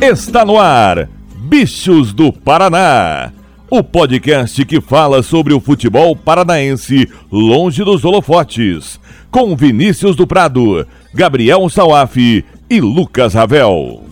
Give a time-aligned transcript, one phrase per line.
[0.00, 3.32] Está no ar, Bichos do Paraná.
[3.70, 9.00] O podcast que fala sobre o futebol paranaense longe dos holofotes.
[9.30, 14.05] Com Vinícius do Prado, Gabriel Sauaf e Lucas Ravel.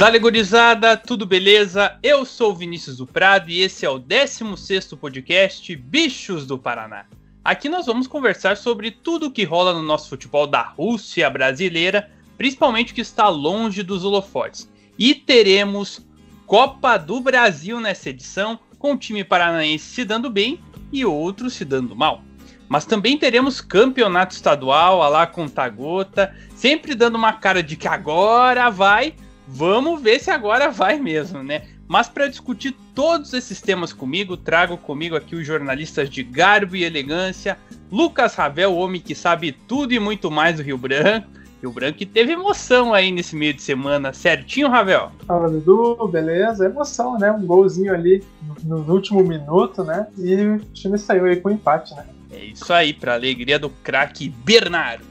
[0.00, 1.98] Dale gurizada, tudo beleza?
[2.02, 7.04] Eu sou o Vinícius do Prado e esse é o 16º podcast Bichos do Paraná.
[7.44, 12.10] Aqui nós vamos conversar sobre tudo o que rola no nosso futebol da Rússia brasileira,
[12.38, 14.70] principalmente o que está longe dos holofotes.
[14.98, 16.00] E teremos
[16.46, 20.58] Copa do Brasil nessa edição, com o time paranaense se dando bem
[20.90, 22.24] e outros se dando mal.
[22.70, 27.86] Mas também teremos campeonato estadual, a lá conta gota, sempre dando uma cara de que
[27.86, 29.14] agora vai,
[29.52, 31.62] Vamos ver se agora vai mesmo, né?
[31.88, 36.84] Mas para discutir todos esses temas comigo, trago comigo aqui os jornalistas de garbo e
[36.84, 37.58] elegância,
[37.90, 41.28] Lucas Ravel, o homem que sabe tudo e muito mais do Rio Branco.
[41.60, 45.10] Rio Branco que teve emoção aí nesse meio de semana, certinho, Ravel?
[45.26, 46.66] Fala, Dudu, beleza?
[46.66, 47.30] Emoção, né?
[47.32, 48.22] Um golzinho ali
[48.64, 50.06] no, no último minuto, né?
[50.16, 52.06] E o time saiu aí com empate, né?
[52.30, 55.04] É isso aí, para alegria do craque Bernardo.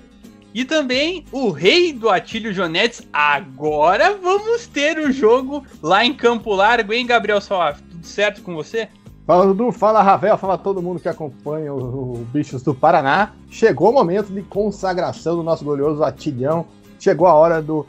[0.53, 3.08] E também o rei do Atílio Jonetes.
[3.14, 7.81] Agora vamos ter o jogo lá em Campo Largo, hein, Gabriel Soaf?
[7.83, 8.89] Tudo certo com você?
[9.28, 13.33] Fala Dudu, fala Ravel, fala todo mundo que acompanha o, o Bichos do Paraná.
[13.47, 16.66] Chegou o momento de consagração do nosso glorioso Atilhão.
[17.00, 17.86] Chegou a hora do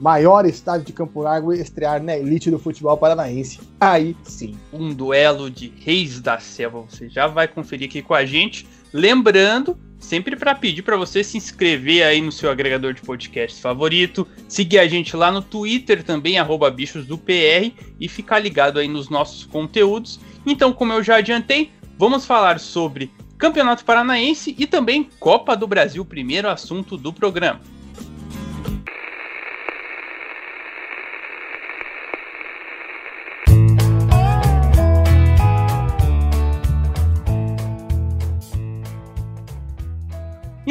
[0.00, 3.60] maior estádio de Campo Largo estrear na elite do futebol paranaense.
[3.78, 4.56] Aí sim.
[4.72, 6.80] Um duelo de reis da selva.
[6.88, 8.66] Você já vai conferir aqui com a gente.
[8.92, 14.26] Lembrando sempre para pedir para você se inscrever aí no seu agregador de podcast favorito,
[14.48, 17.70] seguir a gente lá no Twitter também, arroba bichos do PR,
[18.00, 20.18] e ficar ligado aí nos nossos conteúdos.
[20.44, 26.04] Então, como eu já adiantei, vamos falar sobre Campeonato Paranaense e também Copa do Brasil,
[26.04, 27.60] primeiro assunto do programa.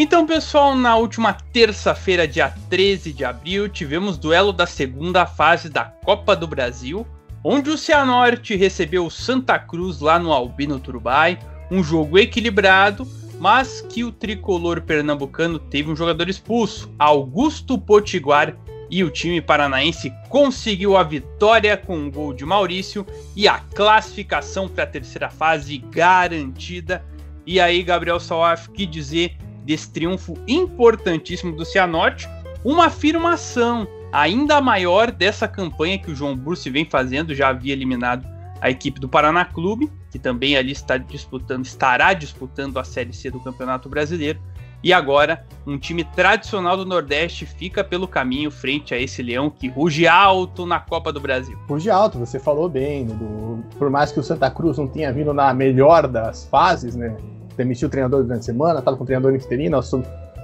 [0.02, 5.84] Então, pessoal, na última terça-feira, dia 13 de abril, tivemos duelo da segunda fase da
[5.84, 7.06] Copa do Brasil,
[7.44, 11.38] onde o Cianorte recebeu o Santa Cruz lá no Albino Turubai,
[11.70, 13.06] um jogo equilibrado,
[13.42, 18.56] mas que o tricolor pernambucano teve um jogador expulso, Augusto Potiguar,
[18.90, 23.06] e o time paranaense conseguiu a vitória com um gol de Maurício
[23.36, 27.04] e a classificação para a terceira fase garantida.
[27.46, 29.36] E aí, Gabriel Salaf, que dizer
[29.69, 32.28] desse triunfo importantíssimo do Cianorte,
[32.66, 38.28] uma afirmação ainda maior dessa campanha que o João Bursi vem fazendo, já havia eliminado
[38.59, 43.30] a equipe do Paraná Clube, que também ali está disputando, estará disputando a Série C
[43.30, 44.40] do Campeonato Brasileiro.
[44.84, 49.68] E agora, um time tradicional do Nordeste fica pelo caminho frente a esse leão que
[49.68, 51.56] ruge alto na Copa do Brasil.
[51.69, 55.31] Ruge alto, você falou bem, do, por mais que o Santa Cruz não tenha vindo
[55.31, 57.16] na melhor das fases, né?
[57.59, 60.02] Demitiu o treinador durante a semana, estava com o treinador interino, nosso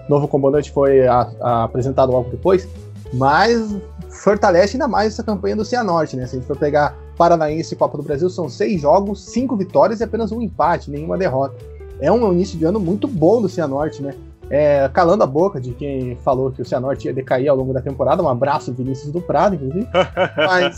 [0.10, 2.68] novo comandante foi a, a, apresentado logo depois,
[3.14, 3.76] mas
[4.10, 6.28] fortalece ainda mais essa campanha do Cianorte, né?
[6.28, 10.02] Se a gente for pegar Paranaense e Copa do Brasil, são seis jogos, cinco vitórias
[10.02, 11.56] e apenas um empate, nenhuma derrota.
[12.00, 14.14] É um início de ano muito bom do Cianorte, né?
[14.50, 17.82] É, calando a boca de quem falou que o Cianorte ia decair ao longo da
[17.82, 18.22] temporada.
[18.22, 19.88] Um abraço, Vinícius do Prado, inclusive.
[20.38, 20.78] Mas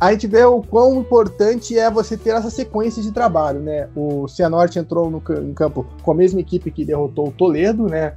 [0.00, 3.88] a gente vê o quão importante é você ter essa sequência de trabalho, né?
[3.96, 8.14] O Cianorte entrou no campo com a mesma equipe que derrotou o Toledo, né?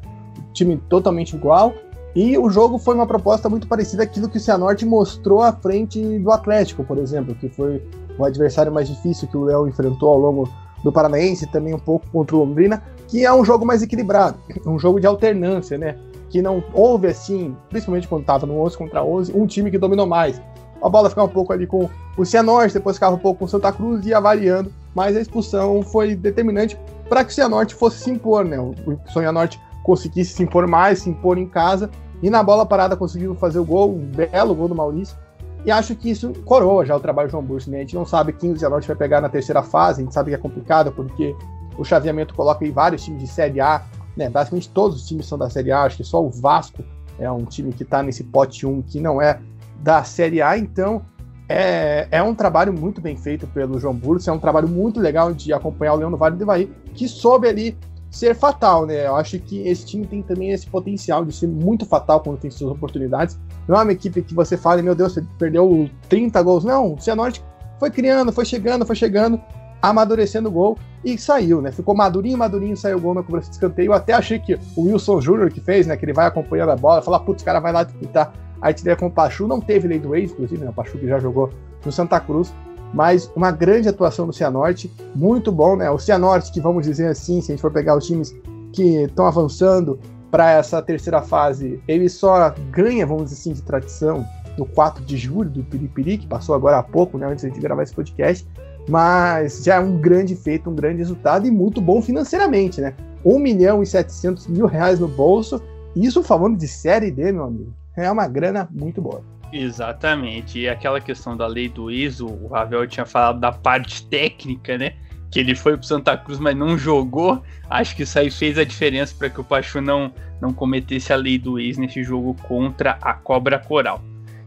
[0.54, 1.74] Time totalmente igual.
[2.16, 6.20] E o jogo foi uma proposta muito parecida àquilo que o Cianorte mostrou à frente
[6.20, 7.82] do Atlético, por exemplo, que foi
[8.18, 10.50] o adversário mais difícil que o Léo enfrentou ao longo
[10.84, 14.78] do Paranaense, também um pouco contra o Londrina, que é um jogo mais equilibrado, um
[14.78, 15.98] jogo de alternância, né?
[16.30, 20.06] Que não houve assim, principalmente quando estava no 11 contra 11, um time que dominou
[20.06, 20.42] mais.
[20.82, 23.48] A bola ficava um pouco ali com o Cianorte, depois ficava um pouco com o
[23.48, 26.78] Santa Cruz e ia variando, mas a expulsão foi determinante
[27.08, 28.60] para que o Cianorte fosse se impor, né?
[28.60, 28.76] O
[29.12, 31.90] Cianorte conseguisse se impor mais, se impor em casa,
[32.22, 35.18] e na bola parada conseguiu fazer o gol, um belo gol do Maurício,
[35.66, 37.78] e acho que isso coroa já o trabalho do João Burso, né?
[37.78, 40.32] A gente não sabe quem o Cianorte vai pegar na terceira fase, a gente sabe
[40.32, 41.36] que é complicado, porque
[41.78, 43.84] o chaveamento coloca aí vários times de Série A,
[44.16, 44.30] né?
[44.30, 46.84] Basicamente todos os times são da Série A, acho que só o Vasco
[47.18, 49.40] é um time que está nesse pote 1 que não é
[49.82, 51.02] da Série A, então
[51.48, 55.34] é, é um trabalho muito bem feito pelo João Burso, é um trabalho muito legal
[55.34, 57.78] de acompanhar o Leão do Vale do Ivaí, que soube ali
[58.12, 59.08] ser fatal, né?
[59.08, 62.50] Eu acho que esse time tem também esse potencial de ser muito fatal quando tem
[62.50, 63.40] suas oportunidades.
[63.68, 66.64] Não é uma equipe que você fala, meu Deus, você perdeu 30 gols.
[66.64, 67.44] Não, o Cianorte
[67.80, 69.40] foi criando, foi chegando, foi chegando,
[69.82, 71.72] amadurecendo o gol e saiu, né?
[71.72, 73.88] Ficou madurinho, madurinho, saiu o gol na cobrança de escanteio.
[73.88, 75.96] Eu até achei que o Wilson Júnior que fez, né?
[75.96, 79.00] Que ele vai acompanhando a bola, fala, putz, o cara vai lá disputar a artilharia
[79.00, 79.48] com o Pachu.
[79.48, 80.70] Não teve lei do ex, inclusive, né?
[80.70, 81.50] O Pachu que já jogou
[81.86, 82.54] no Santa Cruz.
[82.94, 85.90] Mas uma grande atuação do Cianorte, muito bom, né?
[85.92, 88.36] O Cianorte, que vamos dizer assim, se a gente for pegar os times
[88.74, 90.00] que estão avançando
[90.32, 94.26] para essa terceira fase, ele só ganha, vamos dizer assim, de tradição
[94.58, 97.28] no 4 de julho do Piripiri, que passou agora há pouco, né?
[97.28, 98.48] Antes de gravar esse podcast
[98.90, 102.96] mas já é um grande feito, um grande resultado e muito bom financeiramente, né?
[103.24, 105.62] 1 milhão e 700 mil reais no bolso,
[105.96, 109.24] isso falando de Série D, meu amigo, é uma grana muito boa.
[109.52, 114.78] Exatamente, e aquela questão da lei do ISO, o Ravel tinha falado da parte técnica,
[114.78, 114.94] né?
[115.32, 117.42] Que ele foi pro Santa Cruz, mas não jogou.
[117.70, 121.16] Acho que isso aí fez a diferença para que o Pachu não, não cometesse a
[121.16, 124.02] lei do ex nesse jogo contra a Cobra Coral.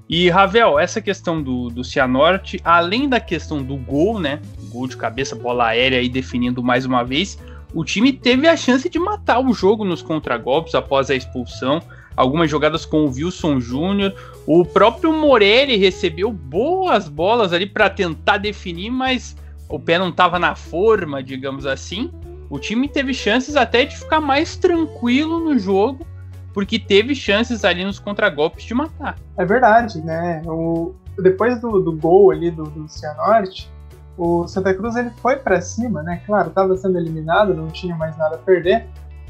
[0.09, 4.41] E, Ravel, essa questão do, do Cianorte, além da questão do gol, né?
[4.71, 7.39] Gol de cabeça, bola aérea aí definindo mais uma vez,
[7.75, 11.81] o time teve a chance de matar o jogo nos contragolpes após a expulsão.
[12.17, 14.15] Algumas jogadas com o Wilson Júnior.
[14.47, 19.37] O próprio Morelli recebeu boas bolas ali para tentar definir, mas
[19.69, 22.11] o pé não estava na forma, digamos assim.
[22.51, 26.07] O time teve chances até de ficar mais tranquilo no jogo
[26.53, 29.17] porque teve chances ali nos contragolpes de matar.
[29.37, 30.43] É verdade, né?
[30.47, 33.71] O, depois do, do gol ali do, do Cianorte,
[34.17, 36.21] o Santa Cruz ele foi para cima, né?
[36.27, 38.87] Claro, estava sendo eliminado, não tinha mais nada a perder.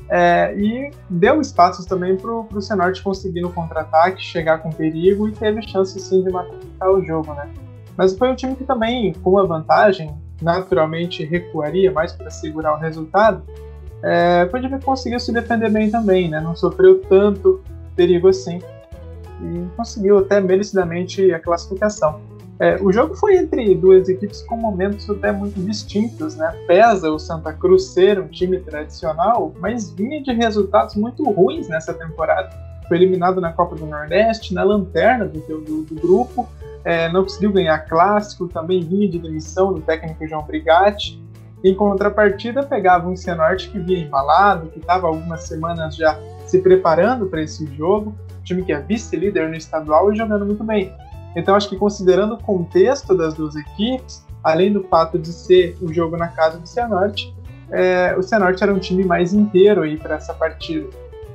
[0.09, 5.33] É, e deu espaços também para o Cianorte conseguir no contra-ataque, chegar com perigo e
[5.33, 7.49] teve chance sim de matar o jogo, né?
[7.97, 12.79] Mas foi um time que também, com a vantagem, naturalmente recuaria mais para segurar o
[12.79, 13.43] resultado,
[14.03, 16.41] é, foi que conseguiu se defender bem também, né?
[16.41, 17.63] Não sofreu tanto
[17.95, 18.61] perigo assim
[19.41, 22.21] e conseguiu até merecidamente a classificação.
[22.59, 26.53] É, o jogo foi entre duas equipes com momentos até muito distintos, né?
[26.67, 31.93] Pesa o Santa Cruz ser um time tradicional, mas vinha de resultados muito ruins nessa
[31.93, 32.51] temporada.
[32.87, 36.49] Foi eliminado na Copa do Nordeste, na lanterna do, do, do grupo,
[36.85, 41.23] é, não conseguiu ganhar clássico, também vinha de demissão do técnico João Brigatti.
[41.63, 47.27] Em contrapartida, pegava um Cianorte que vinha embalado, que estava algumas semanas já se preparando
[47.27, 50.93] para esse jogo, time que é vice-líder no estadual e jogando muito bem.
[51.35, 55.87] Então, acho que considerando o contexto das duas equipes, além do fato de ser o
[55.87, 57.35] um jogo na casa do Cianorte,
[57.71, 60.89] é, o Cianorte era um time mais inteiro aí para essa partida.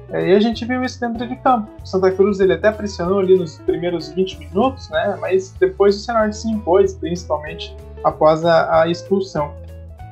[0.09, 1.69] É, e a gente viu isso dentro de campo.
[1.83, 5.17] O Santa Cruz ele até pressionou ali nos primeiros 20 minutos, né?
[5.19, 9.53] Mas depois o Cianorte se impôs, principalmente após a, a expulsão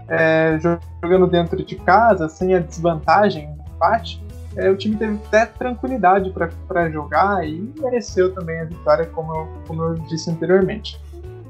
[0.10, 0.58] é,
[1.02, 4.24] jogando dentro de casa, sem a desvantagem do empate,
[4.56, 6.34] é, o time teve até tranquilidade
[6.68, 11.00] para jogar e mereceu também a vitória, como eu, como eu disse anteriormente.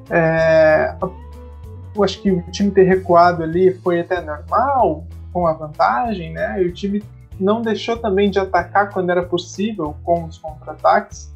[0.10, 0.96] É,
[1.96, 6.62] eu acho que o time ter recuado ali foi até normal, com a vantagem, né?
[6.62, 7.04] E o time
[7.40, 11.34] não deixou também de atacar quando era possível com os contra-ataques.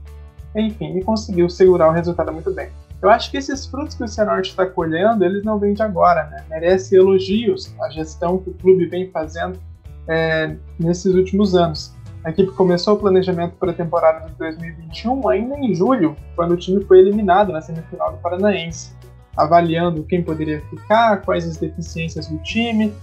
[0.56, 2.70] Enfim, e conseguiu segurar o resultado muito bem.
[3.02, 6.26] Eu acho que esses frutos que o Cianorte está colhendo, eles não vêm de agora,
[6.26, 6.44] né?
[6.50, 9.60] Merece elogios a gestão que o clube vem fazendo
[10.10, 11.94] é, nesses últimos anos.
[12.24, 16.58] A equipe começou o planejamento para a temporada de 2021 ainda em julho, quando o
[16.58, 18.94] time foi eliminado na semifinal do Paranaense,
[19.38, 22.94] avaliando quem poderia ficar, quais as deficiências do time.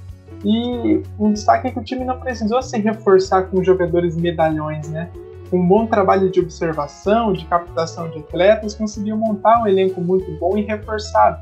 [0.44, 5.10] E um destaque é que o time não precisou se reforçar com jogadores medalhões, né?
[5.50, 10.30] com um bom trabalho de observação, de captação de atletas, conseguiu montar um elenco muito
[10.38, 11.38] bom e reforçado.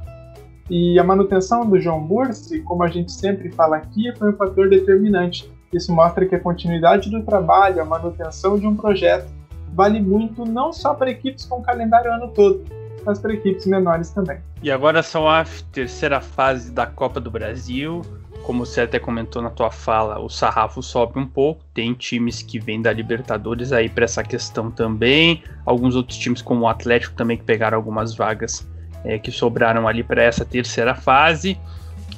[0.70, 4.68] E a manutenção do João Bursi, como a gente sempre fala aqui, foi um fator
[4.68, 5.50] determinante.
[5.72, 9.26] Isso mostra que a continuidade do trabalho, a manutenção de um projeto,
[9.72, 12.64] vale muito não só para equipes com calendário ano todo,
[13.04, 14.38] mas para equipes menores também.
[14.62, 18.02] E agora são a terceira fase da Copa do Brasil
[18.44, 21.64] como você até comentou na tua fala, o sarrafo sobe um pouco.
[21.72, 25.42] Tem times que vêm da Libertadores aí para essa questão também.
[25.64, 28.68] Alguns outros times, como o Atlético, também que pegaram algumas vagas
[29.02, 31.58] é, que sobraram ali para essa terceira fase.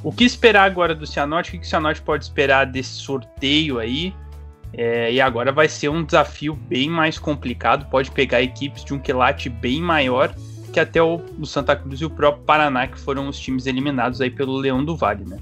[0.02, 1.56] O que esperar agora do Cianorte?
[1.56, 4.14] O que o Cianorte pode esperar desse sorteio aí?
[4.72, 7.88] É, e agora vai ser um desafio bem mais complicado.
[7.90, 10.34] Pode pegar equipes de um quilate bem maior
[10.76, 14.20] que até o, o Santa Cruz e o próprio Paraná, que foram os times eliminados
[14.20, 15.38] aí pelo Leão do Vale, né?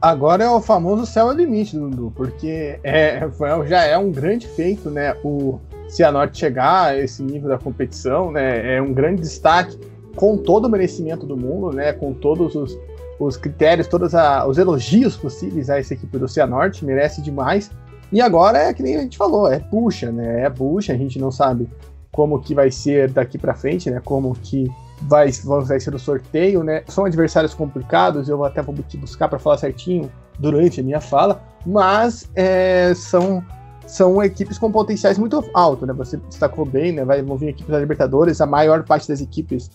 [0.00, 3.28] Agora é o famoso céu é limite, Dudu, porque é,
[3.66, 5.16] já é um grande feito, né?
[5.24, 8.76] O Cianorte chegar a esse nível da competição, né?
[8.76, 9.76] É um grande destaque
[10.14, 11.92] com todo o merecimento do mundo, né?
[11.92, 12.78] Com todos os,
[13.18, 17.70] os critérios, todos a, os elogios possíveis a essa equipe do Cianorte, merece demais.
[18.12, 20.42] E agora é que nem a gente falou, é puxa, né?
[20.42, 21.68] É puxa, a gente não sabe
[22.10, 24.00] como que vai ser daqui para frente, né?
[24.04, 24.70] Como que
[25.02, 25.30] vai,
[25.64, 26.82] vai ser o sorteio, né?
[26.88, 32.30] São adversários complicados, eu até vou buscar para falar certinho durante a minha fala, mas
[32.34, 33.44] é, são,
[33.86, 35.92] são equipes com potenciais muito altos, né?
[35.94, 37.04] Você destacou bem, né?
[37.04, 39.70] Vai, vão vir equipes da Libertadores, a maior parte das equipes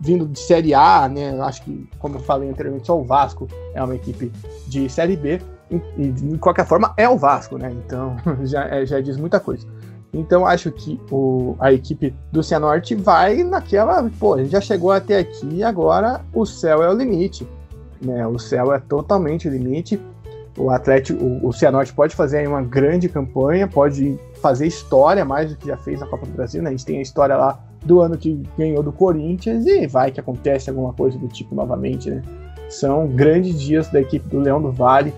[0.00, 1.38] vindo de Série A, né?
[1.40, 4.32] Acho que, como eu falei anteriormente, só o Vasco é uma equipe
[4.66, 5.40] de Série B,
[5.70, 7.72] e, de qualquer forma é o Vasco, né?
[7.84, 9.66] Então já, é, já diz muita coisa.
[10.12, 14.92] Então acho que o, a equipe do Cianorte vai naquela, pô, a gente já chegou
[14.92, 17.46] até aqui e agora o céu é o limite.
[18.00, 18.26] Né?
[18.26, 20.00] O céu é totalmente o limite.
[20.56, 25.56] O Atlético, o, o Cianorte pode fazer uma grande campanha, pode fazer história mais do
[25.56, 26.70] que já fez na Copa do Brasil, né?
[26.70, 30.20] A gente tem a história lá do ano que ganhou do Corinthians e vai que
[30.20, 32.22] acontece alguma coisa do tipo novamente, né?
[32.68, 35.14] São grandes dias da equipe do Leão do Vale,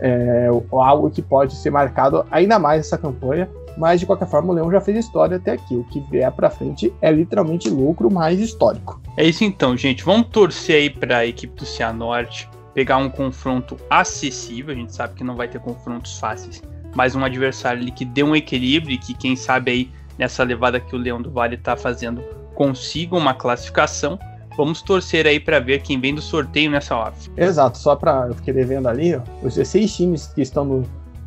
[0.00, 3.48] é, algo que pode ser marcado ainda mais essa campanha.
[3.76, 5.74] Mas de qualquer forma, o Leão já fez história até aqui.
[5.74, 9.00] O que vier pra frente é literalmente lucro mais histórico.
[9.16, 10.04] É isso então, gente.
[10.04, 14.72] Vamos torcer aí pra equipe do Cianorte pegar um confronto acessível.
[14.72, 16.62] A gente sabe que não vai ter confrontos fáceis,
[16.94, 20.80] mas um adversário ali que dê um equilíbrio e que, quem sabe, aí nessa levada
[20.80, 22.22] que o Leão do Vale tá fazendo,
[22.54, 24.18] consiga uma classificação.
[24.56, 27.30] Vamos torcer aí para ver quem vem do sorteio nessa off.
[27.36, 30.82] Exato, só para eu fiquei devendo ali, ó, os 16 times que estão no,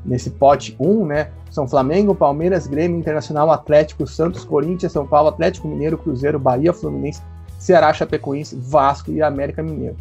[0.06, 1.30] nesse pote 1, né?
[1.52, 7.22] São Flamengo, Palmeiras, Grêmio, Internacional, Atlético, Santos, Corinthians, São Paulo, Atlético Mineiro, Cruzeiro, Bahia, Fluminense,
[7.60, 9.98] Ceará, Chapecoense, Vasco e América Mineiro.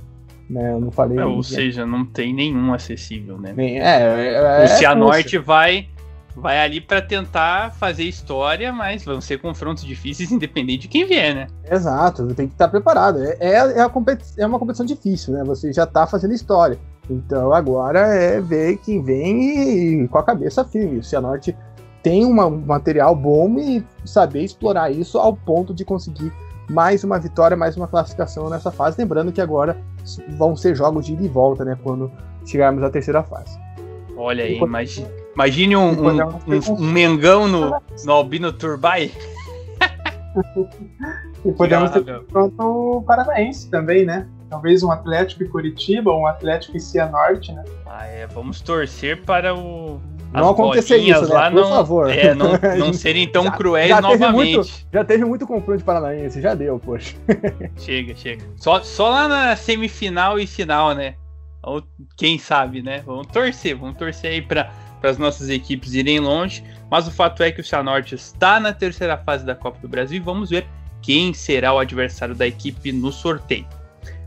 [0.49, 1.19] Né, eu não falei.
[1.19, 3.52] É, ou seja, não tem nenhum acessível, né?
[3.57, 5.88] Nem, é, é, o Cianorte vai
[6.37, 11.35] vai ali para tentar fazer história, mas vão ser confrontos difíceis independente de quem vier,
[11.35, 11.47] né?
[11.71, 13.23] Exato, tem que estar preparado.
[13.23, 13.88] É, é, é,
[14.38, 15.43] é uma competição difícil, né?
[15.45, 16.78] Você já tá fazendo história.
[17.09, 20.99] Então agora é ver quem vem e, com a cabeça firme.
[20.99, 21.57] O Cianorte
[22.02, 26.33] tem uma, um material bom e saber explorar isso ao ponto de conseguir
[26.69, 28.99] mais uma vitória, mais uma classificação nessa fase.
[28.99, 29.76] Lembrando que agora
[30.37, 31.78] vão ser jogos de ida e volta, né?
[31.83, 32.11] Quando
[32.45, 33.59] chegarmos à terceira fase.
[34.16, 39.12] Olha aí, imagine, imagine um, um, um, um, Mengão no, no Albino Turbay.
[41.45, 44.26] e podemos ter pronto o Paranaense também, né?
[44.49, 47.64] Talvez um Atlético e Curitiba, um Atlético e Cianorte, né?
[47.85, 48.26] Ah, é.
[48.26, 50.00] Vamos torcer para o.
[50.33, 51.35] Não acontecer isso, né?
[51.35, 52.11] lá Por não, favor.
[52.11, 54.57] É, não, não serem tão já, cruéis já novamente.
[54.57, 57.16] Muito, já teve muito confronto de paranaense, já deu, poxa.
[57.78, 58.45] chega, chega.
[58.57, 61.14] Só, só lá na semifinal e final, né?
[61.62, 61.83] Ou
[62.16, 63.02] quem sabe, né?
[63.05, 64.71] Vamos torcer, vamos torcer aí para
[65.03, 66.62] as nossas equipes irem longe.
[66.91, 70.17] Mas o fato é que o Cianorte está na terceira fase da Copa do Brasil
[70.19, 70.67] e vamos ver
[71.03, 73.67] quem será o adversário da equipe no sorteio.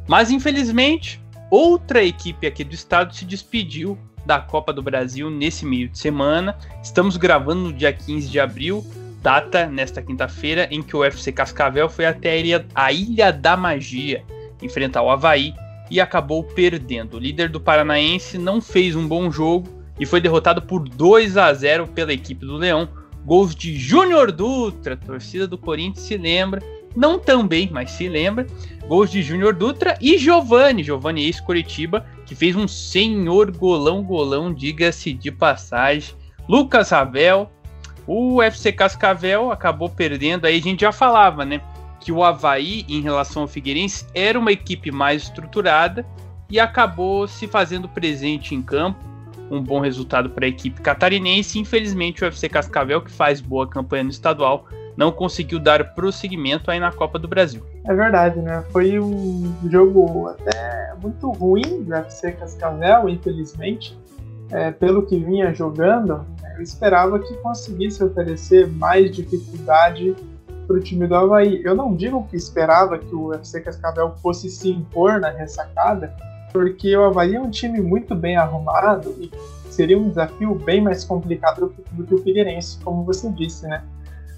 [0.07, 5.89] Mas infelizmente, outra equipe aqui do estado se despediu da Copa do Brasil nesse meio
[5.89, 6.57] de semana.
[6.83, 8.85] Estamos gravando no dia 15 de abril,
[9.21, 13.55] data nesta quinta-feira em que o UFC Cascavel foi até a Ilha, a Ilha da
[13.57, 14.23] Magia
[14.61, 15.53] enfrentar o Havaí
[15.89, 17.17] e acabou perdendo.
[17.17, 21.53] O líder do Paranaense não fez um bom jogo e foi derrotado por 2 a
[21.53, 22.87] 0 pela equipe do Leão.
[23.25, 26.61] Gols de Júnior Dutra, torcida do Corinthians se lembra,
[26.95, 28.47] não também, mas se lembra,
[28.87, 35.13] gols de Júnior Dutra e Giovani, Giovani ex-Curitiba, que fez um senhor golão, golão, diga-se
[35.13, 36.15] de passagem.
[36.47, 37.51] Lucas Ravel,
[38.07, 41.61] o FC Cascavel acabou perdendo, aí a gente já falava, né,
[41.99, 46.05] que o Havaí, em relação ao Figueirense, era uma equipe mais estruturada
[46.49, 49.08] e acabou se fazendo presente em campo.
[49.49, 51.59] Um bom resultado para a equipe catarinense.
[51.59, 56.79] Infelizmente, o UFC Cascavel, que faz boa campanha no estadual, não conseguiu dar prosseguimento aí
[56.79, 57.63] na Copa do Brasil.
[57.85, 58.63] É verdade, né?
[58.71, 63.97] Foi um jogo até muito ruim do FC Cascavel, infelizmente.
[64.51, 66.25] É, pelo que vinha jogando,
[66.57, 70.15] eu esperava que conseguisse oferecer mais dificuldade
[70.67, 71.61] para o time do Havaí.
[71.63, 76.13] Eu não digo que esperava que o FC Cascavel fosse se impor na ressacada,
[76.51, 79.31] porque o Havaí é um time muito bem arrumado e
[79.69, 83.83] seria um desafio bem mais complicado do que o Figueirense, como você disse, né?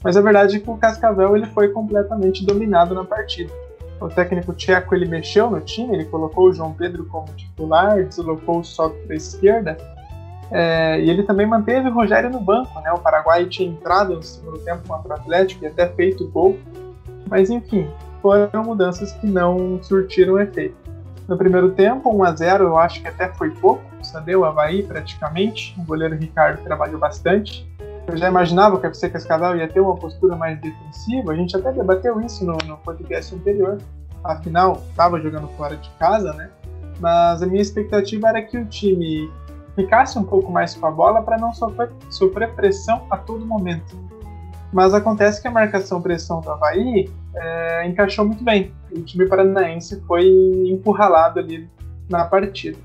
[0.03, 3.51] Mas a verdade é que o Cascavel ele foi completamente dominado na partida.
[3.99, 8.59] O técnico tcheco ele mexeu no time, ele colocou o João Pedro como titular, deslocou
[8.59, 9.77] o Soto para a esquerda,
[10.51, 12.79] é, e ele também manteve o Rogério no banco.
[12.81, 12.91] Né?
[12.91, 16.57] O Paraguai tinha entrado no segundo tempo contra o Atlético e até feito gol,
[17.29, 17.87] mas enfim,
[18.21, 20.75] foram mudanças que não surtiram efeito.
[21.31, 24.35] No primeiro tempo, 1 a 0 eu acho que até foi pouco, sabe?
[24.35, 27.65] O Havaí praticamente, o goleiro Ricardo trabalhou bastante
[28.07, 31.55] eu já imaginava que a FC Cascavel ia ter uma postura mais defensiva, a gente
[31.55, 33.77] até debateu isso no, no podcast anterior.
[34.23, 36.49] Afinal, estava jogando fora de casa, né?
[36.99, 39.31] Mas a minha expectativa era que o time
[39.75, 43.97] ficasse um pouco mais com a bola para não sofrer, sofrer pressão a todo momento.
[44.73, 48.73] Mas acontece que a marcação-pressão do Havaí é, encaixou muito bem.
[48.91, 50.27] O time paranaense foi
[50.67, 51.69] empurralado ali
[52.09, 52.77] na partida.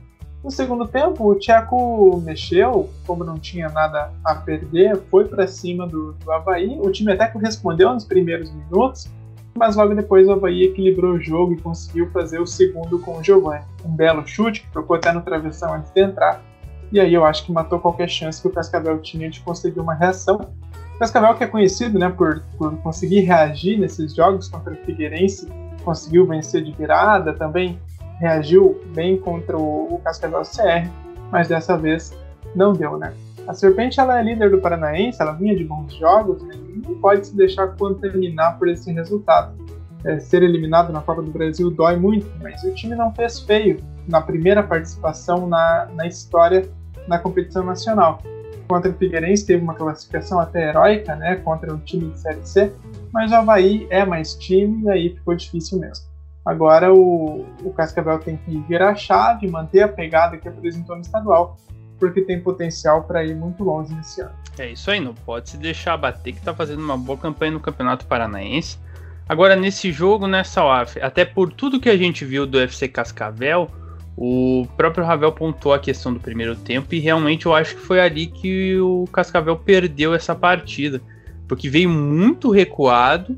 [0.47, 5.89] No segundo tempo, o Tcheco mexeu, como não tinha nada a perder, foi para cima
[5.89, 6.79] do, do Havaí.
[6.81, 9.09] O time até correspondeu nos primeiros minutos,
[9.57, 13.25] mas logo depois o Havaí equilibrou o jogo e conseguiu fazer o segundo com o
[13.25, 13.65] Giovanni.
[13.85, 16.41] Um belo chute que tocou até no travessão antes de entrar.
[16.93, 19.95] E aí eu acho que matou qualquer chance que o Cascavel tinha de conseguir uma
[19.95, 20.39] reação.
[20.99, 25.47] Cascavel que é conhecido né, por, por conseguir reagir nesses jogos contra o Figueirense,
[25.85, 27.79] conseguiu vencer de virada, também
[28.19, 30.91] reagiu bem contra o, o Cascavel CR,
[31.31, 32.17] mas dessa vez
[32.55, 33.13] não deu, né?
[33.47, 36.55] A Serpente ela é líder do Paranaense, ela vinha de bons jogos, né?
[36.85, 39.55] não pode se deixar contaminar por esse resultado.
[40.05, 43.81] É, ser eliminado na Copa do Brasil dói muito, mas o time não fez feio
[44.07, 46.69] na primeira participação na, na história
[47.07, 48.21] na competição nacional.
[48.69, 52.73] Contra o Figueirense teve uma classificação até heróica, né, contra um time de Série C,
[53.13, 56.05] mas o Havaí é mais time e aí ficou difícil mesmo.
[56.45, 61.03] Agora o, o Cascavel tem que virar a chave, manter a pegada que apresentou no
[61.03, 61.59] estadual,
[61.99, 64.35] porque tem potencial para ir muito longe nesse ano.
[64.59, 67.61] É isso aí, não pode se deixar bater que está fazendo uma boa campanha no
[67.61, 68.79] Campeonato Paranaense.
[69.29, 73.69] Agora, nesse jogo, né, Salaf, até por tudo que a gente viu do FC Cascavel,
[74.17, 78.01] o próprio Ravel pontuou a questão do primeiro tempo e realmente eu acho que foi
[78.01, 81.03] ali que o Cascavel perdeu essa partida,
[81.47, 83.37] porque veio muito recuado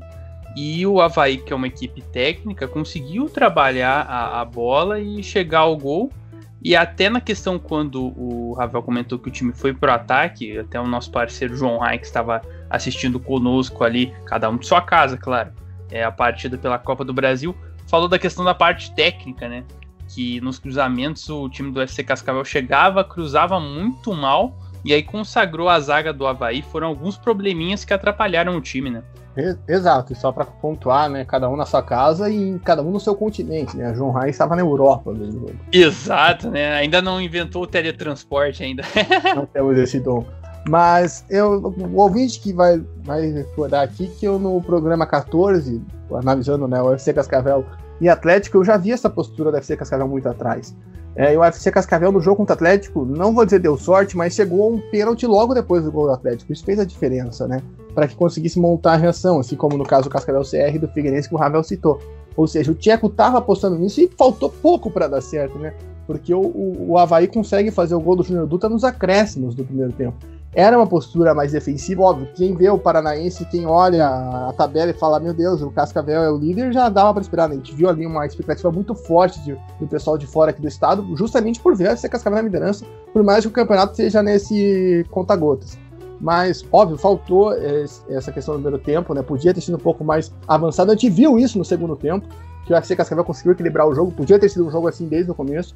[0.55, 5.59] e o Havaí, que é uma equipe técnica, conseguiu trabalhar a, a bola e chegar
[5.59, 6.11] ao gol.
[6.61, 10.79] E até na questão quando o Ravel comentou que o time foi pro ataque, até
[10.79, 15.51] o nosso parceiro João que estava assistindo conosco ali, cada um de sua casa, claro,
[15.89, 17.55] é a partida pela Copa do Brasil,
[17.87, 19.63] falou da questão da parte técnica, né?
[20.09, 25.69] Que nos cruzamentos o time do FC Cascavel chegava, cruzava muito mal, e aí consagrou
[25.69, 26.61] a zaga do Havaí.
[26.61, 29.03] Foram alguns probleminhas que atrapalharam o time, né?
[29.67, 31.23] Exato, e só para pontuar, né?
[31.23, 33.93] Cada um na sua casa e cada um no seu continente, né?
[33.93, 35.47] João Reis estava na Europa mesmo.
[35.71, 36.73] Exato, né?
[36.73, 38.83] Ainda não inventou o teletransporte ainda.
[39.35, 40.25] não temos esse dom.
[40.67, 45.81] Mas eu, o ouvinte que vai, vai recordar aqui que eu no programa 14,
[46.13, 47.65] analisando né, o UFC Cascavel
[47.99, 50.75] e Atlético, eu já vi essa postura do UFC Cascavel muito atrás.
[51.15, 54.15] É, e o UFC Cascavel no jogo contra o Atlético, não vou dizer deu sorte,
[54.15, 56.53] mas chegou um pênalti logo depois do gol do Atlético.
[56.53, 57.61] Isso fez a diferença, né?
[57.93, 61.27] Para que conseguisse montar a reação, assim como no caso do Cascavel CR do Figueirense
[61.27, 61.99] que o Ravel citou.
[62.37, 65.73] Ou seja, o Tcheco estava apostando nisso e faltou pouco para dar certo, né?
[66.07, 69.65] Porque o, o, o Havaí consegue fazer o gol do Júnior Dutra nos acréscimos do
[69.65, 70.15] primeiro tempo.
[70.53, 72.27] Era uma postura mais defensiva, óbvio.
[72.33, 76.31] Quem vê o Paranaense, quem olha a tabela e fala, meu Deus, o Cascavel é
[76.31, 77.47] o líder, já dava para esperar.
[77.47, 77.53] Né?
[77.53, 80.67] A gente viu ali uma expectativa muito forte de, do pessoal de fora aqui do
[80.67, 82.83] estado, justamente por ver se Cascavel na liderança,
[83.13, 85.77] por mais que o campeonato seja nesse conta-gotas.
[86.19, 89.21] Mas, óbvio, faltou essa questão do primeiro tempo, né?
[89.21, 90.91] Podia ter sido um pouco mais avançado.
[90.91, 92.27] A gente viu isso no segundo tempo,
[92.65, 94.11] que o FC Cascavel conseguiu equilibrar o jogo.
[94.11, 95.75] Podia ter sido um jogo assim desde o começo.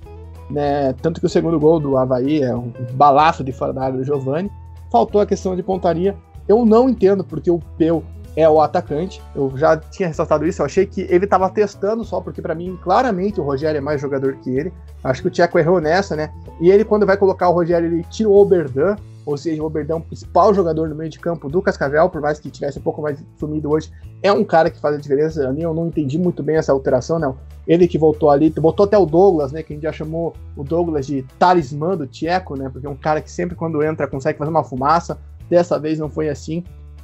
[0.50, 0.92] Né?
[1.02, 4.04] Tanto que o segundo gol do Havaí é um balaço de fora da área do
[4.04, 4.52] Giovanni
[4.94, 6.16] faltou a questão de pontaria.
[6.48, 8.04] Eu não entendo porque o Peu
[8.36, 9.20] é o atacante.
[9.36, 10.62] Eu já tinha ressaltado isso.
[10.62, 14.00] Eu achei que ele estava testando só, porque para mim, claramente, o Rogério é mais
[14.00, 14.72] jogador que ele.
[15.04, 16.32] Acho que o Tcheco errou nessa, né?
[16.62, 18.96] E ele, quando vai colocar o Rogério, ele tira o Oberdan.
[19.26, 22.22] Ou seja, o Oberdan é o principal jogador no meio de campo do Cascavel, por
[22.22, 23.90] mais que tivesse um pouco mais sumido hoje.
[24.22, 25.48] É um cara que faz a diferença.
[25.48, 27.38] Ali eu não entendi muito bem essa alteração, não.
[27.66, 29.64] Ele que voltou ali, botou até o Douglas, né?
[29.64, 32.70] Que a gente já chamou o Douglas de talismã do Tcheco, né?
[32.70, 35.18] Porque é um cara que sempre quando entra consegue fazer uma fumaça.
[35.50, 36.64] Dessa vez não foi assim.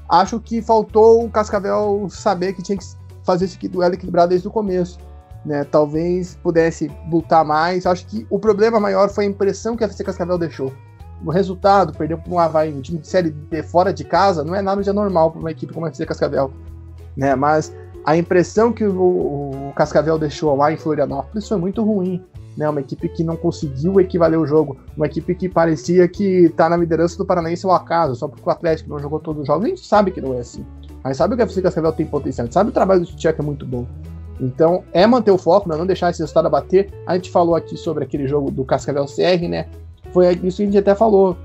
[0.09, 2.83] Acho que faltou o Cascavel saber que tinha que
[3.23, 4.99] fazer esse duelo equilibrado desde o começo.
[5.45, 5.63] Né?
[5.63, 7.85] Talvez pudesse lutar mais.
[7.85, 10.73] Acho que o problema maior foi a impressão que a FC Cascavel deixou.
[11.25, 13.35] O resultado, perdeu para um Havaí, um time de série
[13.69, 16.51] fora de casa, não é nada de anormal para uma equipe como a FC Cascavel.
[17.15, 17.35] Né?
[17.35, 17.73] Mas
[18.05, 22.23] a impressão que o, o, Cascavel deixou lá em Florianópolis foi muito ruim.
[22.57, 26.67] Né, uma equipe que não conseguiu equivaler o jogo, uma equipe que parecia que está
[26.67, 29.63] na liderança do Paranaense ao acaso, só porque o Atlético não jogou todos os jogos.
[29.63, 30.65] A gente sabe que não é assim.
[31.01, 33.39] Mas sabe que a FC Cascavel tem potencial, a gente sabe o trabalho do Tchek
[33.39, 33.85] é muito bom.
[34.41, 36.89] Então, é manter o foco, né, não deixar esse resultado abater.
[37.05, 39.67] A gente falou aqui sobre aquele jogo do Cascavel CR, né?
[40.13, 41.37] Foi isso que a gente até falou.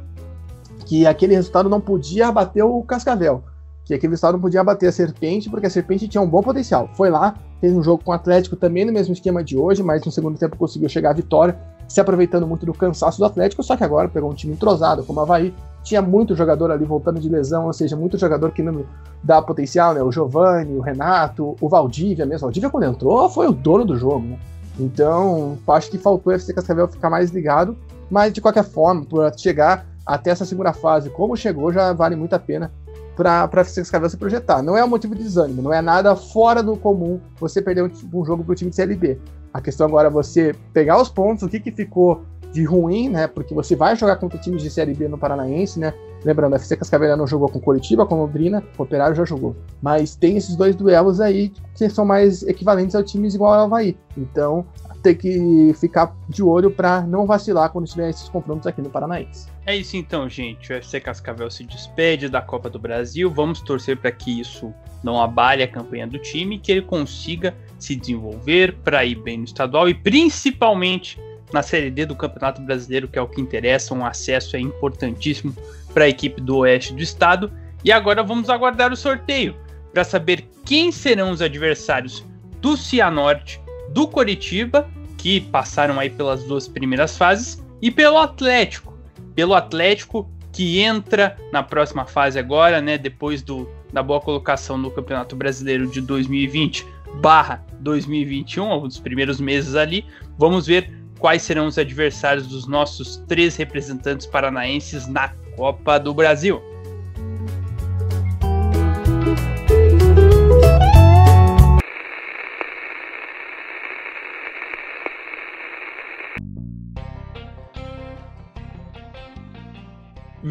[0.87, 3.42] Que aquele resultado não podia abater o Cascavel
[3.85, 6.88] que aquele resultado não podia bater a Serpente, porque a Serpente tinha um bom potencial.
[6.94, 10.05] Foi lá, fez um jogo com o Atlético também no mesmo esquema de hoje, mas
[10.05, 13.77] no segundo tempo conseguiu chegar à vitória, se aproveitando muito do cansaço do Atlético, só
[13.77, 17.29] que agora pegou um time entrosado, como o Havaí, tinha muito jogador ali voltando de
[17.29, 18.87] lesão, ou seja, muito jogador que não
[19.22, 20.03] dá potencial, né?
[20.03, 22.46] O Giovanni, o Renato, o Valdívia mesmo.
[22.46, 24.38] O Valdívia, quando entrou, foi o dono do jogo, né?
[24.81, 27.77] Então, acho que faltou o FC Cascavel ficar mais ligado,
[28.11, 32.35] mas de qualquer forma, por chegar até essa segunda fase, como chegou, já vale muito
[32.35, 32.71] a pena
[33.17, 34.62] para a Cascavel se projetar.
[34.62, 37.90] Não é um motivo de desânimo, não é nada fora do comum você perder um,
[38.12, 39.19] um jogo para o time de Série B.
[39.53, 43.27] A questão agora é você pegar os pontos, o que, que ficou de ruim, né?
[43.27, 45.93] Porque você vai jogar contra times de Série B no Paranaense, né?
[46.25, 49.57] Lembrando, a FC Cascavel não jogou com Curitiba, com Londrina, o Operário já jogou.
[49.83, 53.97] Mas tem esses dois duelos aí que são mais equivalentes ao times igual ao Havaí.
[54.17, 54.64] Então,
[55.05, 59.49] tem que ficar de olho para não vacilar quando tiver esses confrontos aqui no Paranaense.
[59.67, 60.73] É isso então, gente.
[60.73, 63.31] O FC Cascavel se despede da Copa do Brasil.
[63.31, 67.95] Vamos torcer para que isso não abale a campanha do time, que ele consiga se
[67.95, 71.21] desenvolver para ir bem no estadual e principalmente
[71.53, 73.95] na Série D do Campeonato Brasileiro, que é o que interessa.
[73.95, 75.55] Um acesso é importantíssimo
[75.93, 77.53] para a equipe do Oeste do Estado.
[77.85, 79.55] E agora vamos aguardar o sorteio
[79.93, 82.25] para saber quem serão os adversários
[82.62, 83.61] do Cianorte,
[83.94, 88.92] do Coritiba, que passaram aí pelas duas primeiras fases, e pelo Atlético.
[89.35, 94.90] Pelo Atlético que entra na próxima fase agora, né, depois do, da boa colocação no
[94.90, 96.87] Campeonato Brasileiro de 2020
[97.20, 100.04] barra 2021, um dos primeiros meses ali.
[100.37, 106.61] Vamos ver quais serão os adversários dos nossos três representantes paranaenses na Copa do Brasil.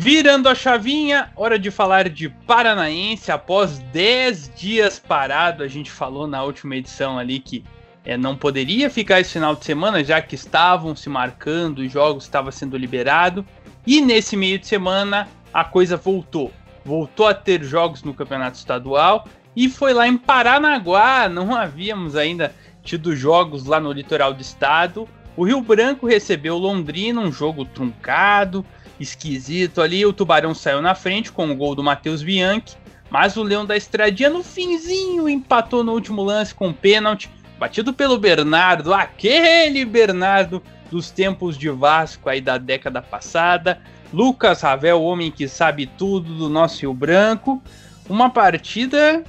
[0.04, 3.32] Virando a chavinha, hora de falar de Paranaense.
[3.32, 7.63] Após 10 dias parado, a gente falou na última edição ali que
[8.04, 12.26] é, não poderia ficar esse final de semana, já que estavam se marcando, os jogos
[12.26, 13.46] estavam sendo liberados.
[13.88, 16.52] E nesse meio de semana a coisa voltou.
[16.84, 21.30] Voltou a ter jogos no campeonato estadual e foi lá em Paranaguá.
[21.30, 25.08] Não havíamos ainda tido jogos lá no litoral do estado.
[25.38, 28.66] O Rio Branco recebeu Londrina, um jogo truncado,
[28.99, 30.06] esquisito ali.
[30.06, 32.77] O Tubarão saiu na frente com o gol do Matheus Bianchi.
[33.10, 37.29] Mas o Leão da Estradinha no finzinho empatou no último lance com pênalti
[37.60, 43.79] batido pelo Bernardo, aquele Bernardo dos tempos de Vasco aí da década passada.
[44.12, 47.62] Lucas Ravel, o homem que sabe tudo do nosso Rio Branco.
[48.10, 49.23] Uma partida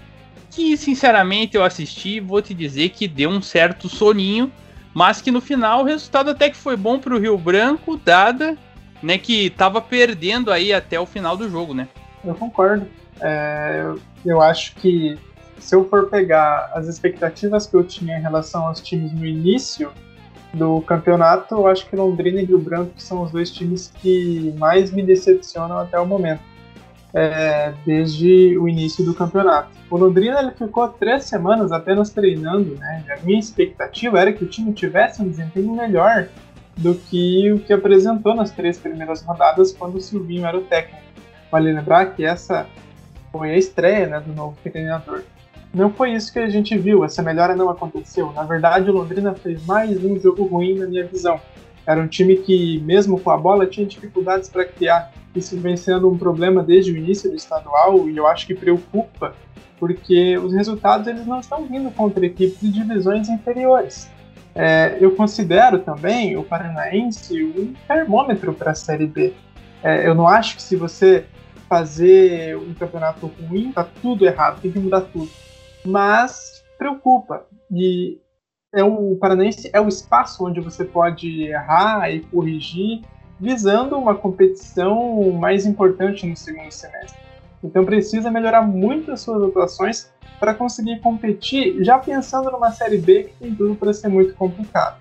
[0.50, 4.52] que, sinceramente, eu assisti vou te dizer que deu um certo soninho,
[4.92, 8.56] mas que no final o resultado até que foi bom para o Rio Branco, dada
[9.04, 11.88] né, que estava perdendo aí até o final do jogo, né?
[12.24, 12.86] Eu concordo.
[13.20, 13.92] É,
[14.24, 15.18] eu acho que
[15.58, 19.92] se eu for pegar as expectativas que eu tinha em relação aos times no início
[20.52, 24.90] do campeonato, eu acho que Londrina e Rio Branco são os dois times que mais
[24.90, 26.40] me decepcionam até o momento,
[27.12, 29.70] é, desde o início do campeonato.
[29.90, 33.04] O Londrina ele ficou três semanas apenas treinando, né?
[33.10, 36.28] A minha expectativa era que o time tivesse um desempenho melhor
[36.76, 41.02] do que o que apresentou nas três primeiras rodadas quando o Silvinho era o técnico.
[41.50, 42.66] Vale lembrar que essa
[43.30, 45.22] foi a estreia né, do novo treinador
[45.74, 48.32] não foi isso que a gente viu, essa melhora não aconteceu.
[48.32, 51.40] Na verdade, o Londrina fez mais um jogo ruim na minha visão.
[51.84, 55.12] Era um time que, mesmo com a bola, tinha dificuldades para criar.
[55.34, 59.34] Isso vem sendo um problema desde o início do estadual e eu acho que preocupa,
[59.80, 64.08] porque os resultados eles não estão vindo contra equipes de divisões inferiores.
[64.54, 69.32] É, eu considero também o Paranaense um termômetro para a Série B.
[69.82, 71.26] É, eu não acho que se você
[71.68, 75.30] fazer um campeonato ruim, tá tudo errado, tem que mudar tudo
[75.84, 77.46] mas preocupa.
[77.70, 78.18] E
[78.74, 83.02] é o Paranense é o espaço onde você pode errar e corrigir,
[83.38, 87.22] visando uma competição mais importante no segundo semestre.
[87.64, 93.24] Então precisa melhorar muito as suas atuações para conseguir competir, já pensando numa Série B
[93.24, 94.98] que tem tudo para ser muito complicado.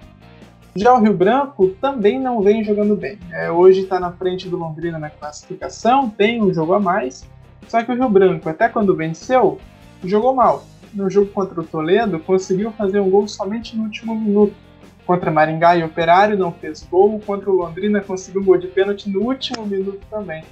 [0.74, 3.20] Já o Rio Branco também não vem jogando bem.
[3.32, 7.28] É, hoje está na frente do Londrina na classificação, tem um jogo a mais,
[7.68, 9.60] só que o Rio Branco, até quando venceu,
[10.04, 14.56] jogou mal no jogo contra o Toledo, conseguiu fazer um gol somente no último minuto.
[15.06, 19.10] Contra Maringá e Operário não fez gol, contra o Londrina conseguiu um gol de pênalti
[19.10, 20.44] no último minuto também.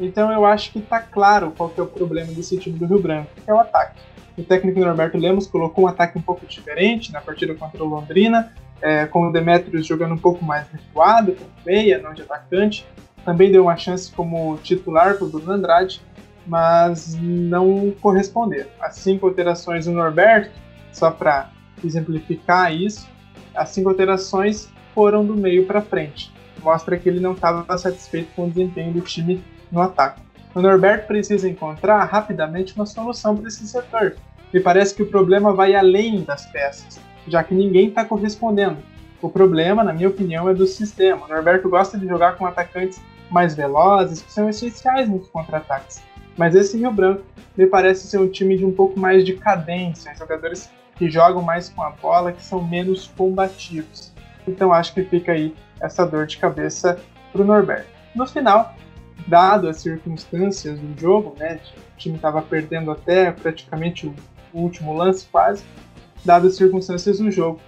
[0.00, 3.00] Então eu acho que está claro qual que é o problema desse time do Rio
[3.00, 4.00] Branco, que é o ataque.
[4.36, 8.52] O técnico Norberto Lemos colocou um ataque um pouco diferente na partida contra o Londrina,
[8.80, 12.86] é, com o Demetrius jogando um pouco mais recuado, com meia, não de atacante.
[13.24, 16.00] Também deu uma chance como titular para o Bruno Andrade,
[16.46, 18.70] mas não corresponderam.
[18.80, 20.52] As cinco alterações do Norberto,
[20.92, 21.50] só para
[21.84, 23.08] exemplificar isso,
[23.54, 26.32] as cinco alterações foram do meio para frente.
[26.62, 30.20] Mostra que ele não estava satisfeito com o desempenho do time no ataque.
[30.54, 34.16] O Norberto precisa encontrar rapidamente uma solução para esse setor.
[34.52, 38.78] Me parece que o problema vai além das peças, já que ninguém está correspondendo.
[39.20, 41.26] O problema, na minha opinião, é do sistema.
[41.26, 43.00] O Norberto gosta de jogar com atacantes
[43.30, 46.02] mais velozes, que são essenciais nos contra-ataques
[46.36, 47.22] Mas esse Rio Branco
[47.56, 51.68] me parece ser um time de um pouco mais de cadência, jogadores que jogam mais
[51.68, 54.12] com a bola, que são menos combativos.
[54.46, 56.98] Então acho que fica aí essa dor de cabeça
[57.32, 57.88] para o Norberto.
[58.14, 58.74] No final,
[59.28, 64.14] dado as circunstâncias do jogo, né, o time estava perdendo até praticamente o
[64.52, 65.62] último lance quase,
[66.24, 67.60] dadas as circunstâncias do jogo,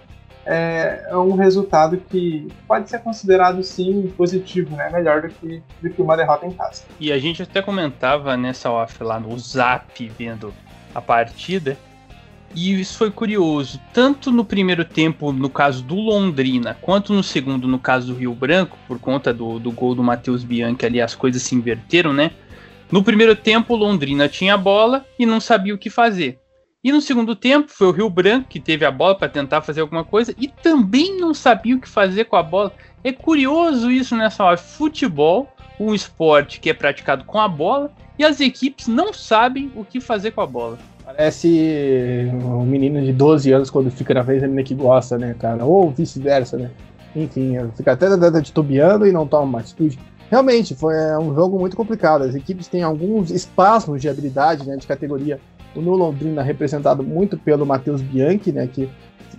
[0.45, 4.89] é, é, um resultado que pode ser considerado sim positivo, né?
[4.89, 6.83] Melhor do que, do que uma derrota em casa.
[6.99, 10.51] E a gente até comentava nessa off lá no Zap vendo
[10.95, 11.77] a partida.
[12.53, 17.67] E isso foi curioso, tanto no primeiro tempo, no caso do Londrina, quanto no segundo,
[17.67, 21.15] no caso do Rio Branco, por conta do, do gol do Matheus Bianchi ali, as
[21.15, 22.31] coisas se inverteram, né?
[22.91, 26.39] No primeiro tempo, Londrina tinha a bola e não sabia o que fazer.
[26.83, 29.81] E no segundo tempo foi o Rio Branco que teve a bola para tentar fazer
[29.81, 32.73] alguma coisa e também não sabia o que fazer com a bola.
[33.03, 34.57] É curioso isso nessa hora.
[34.57, 35.47] Futebol,
[35.79, 40.01] um esporte que é praticado com a bola e as equipes não sabem o que
[40.01, 40.79] fazer com a bola.
[41.15, 45.35] Parece um menino de 12 anos quando fica na frente da menina que gosta, né,
[45.37, 45.65] cara?
[45.65, 46.71] Ou vice-versa, né?
[47.15, 48.07] Enfim, fica até
[48.41, 49.99] titubeando e não toma uma atitude.
[50.29, 52.23] Realmente, foi é um jogo muito complicado.
[52.23, 55.39] As equipes têm alguns espasmos de habilidade, né, de categoria
[55.75, 58.89] o New Londrina representado muito pelo Matheus Bianchi, né, que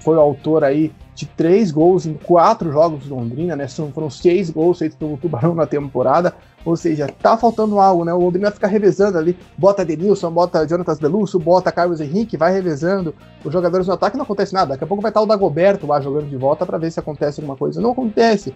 [0.01, 3.69] foi o autor aí de três gols em quatro jogos de Londrina, né?
[3.69, 6.35] São, foram seis gols feitos pelo Tubarão na temporada.
[6.65, 8.13] Ou seja, tá faltando algo, né?
[8.13, 13.15] O Londrina fica revezando ali, bota Denilson, bota Jonatas Belusso, bota Carlos Henrique, vai revezando.
[13.45, 14.71] Os jogadores no ataque não acontece nada.
[14.71, 17.41] Daqui a pouco vai estar o Dagoberto lá jogando de volta para ver se acontece
[17.41, 17.81] alguma coisa.
[17.81, 18.55] Não acontece.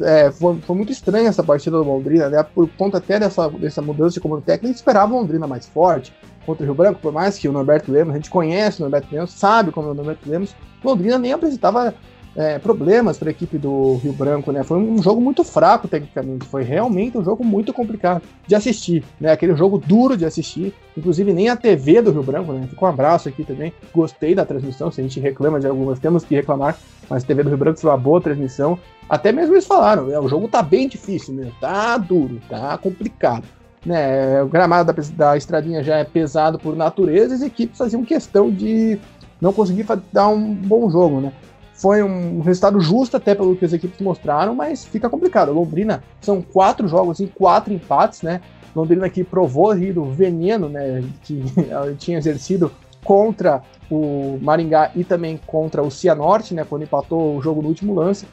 [0.00, 2.42] É, foi, foi, muito estranha essa partida do Londrina, né?
[2.42, 6.12] Por conta até dessa, dessa mudança de comando técnico, esperava o Londrina mais forte
[6.46, 9.08] contra o Rio Branco, por mais que o Norberto Lemos, a gente conhece o Norberto
[9.10, 11.94] Lemos, sabe como é o Norberto Lemos, Londrina nem apresentava
[12.36, 14.62] é, problemas para a equipe do Rio Branco, né?
[14.64, 19.32] Foi um jogo muito fraco tecnicamente, foi realmente um jogo muito complicado de assistir, né?
[19.32, 22.66] Aquele jogo duro de assistir, inclusive nem a TV do Rio Branco, né?
[22.68, 26.24] Fica um abraço aqui também, gostei da transmissão, se a gente reclama de algumas, temos
[26.24, 26.76] que reclamar,
[27.08, 30.18] mas a TV do Rio Branco foi uma boa transmissão, até mesmo eles falaram, né?
[30.18, 33.44] o jogo tá bem difícil mesmo, tá duro, tá complicado.
[33.84, 38.50] Né, o gramado da, da estradinha já é pesado por natureza as equipes faziam questão
[38.50, 38.98] de
[39.38, 41.32] não conseguir dar um bom jogo, né?
[41.74, 45.52] Foi um resultado justo até pelo que as equipes mostraram, mas fica complicado.
[45.52, 48.40] Londrina são quatro jogos em quatro empates, né?
[48.74, 51.02] Londrina que provou aí do veneno, né?
[51.24, 51.42] Que
[51.98, 52.70] tinha exercido
[53.02, 56.64] contra o Maringá e também contra o Cianorte, né?
[56.64, 58.26] Quando empatou o jogo no último lance.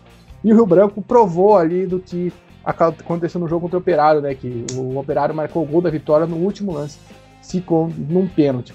[0.43, 2.31] E o Rio Branco provou ali do que
[2.63, 4.35] aconteceu no jogo contra o Operário, né?
[4.35, 6.99] Que o Operário marcou o gol da vitória no último lance,
[7.41, 8.71] ficou num pênalti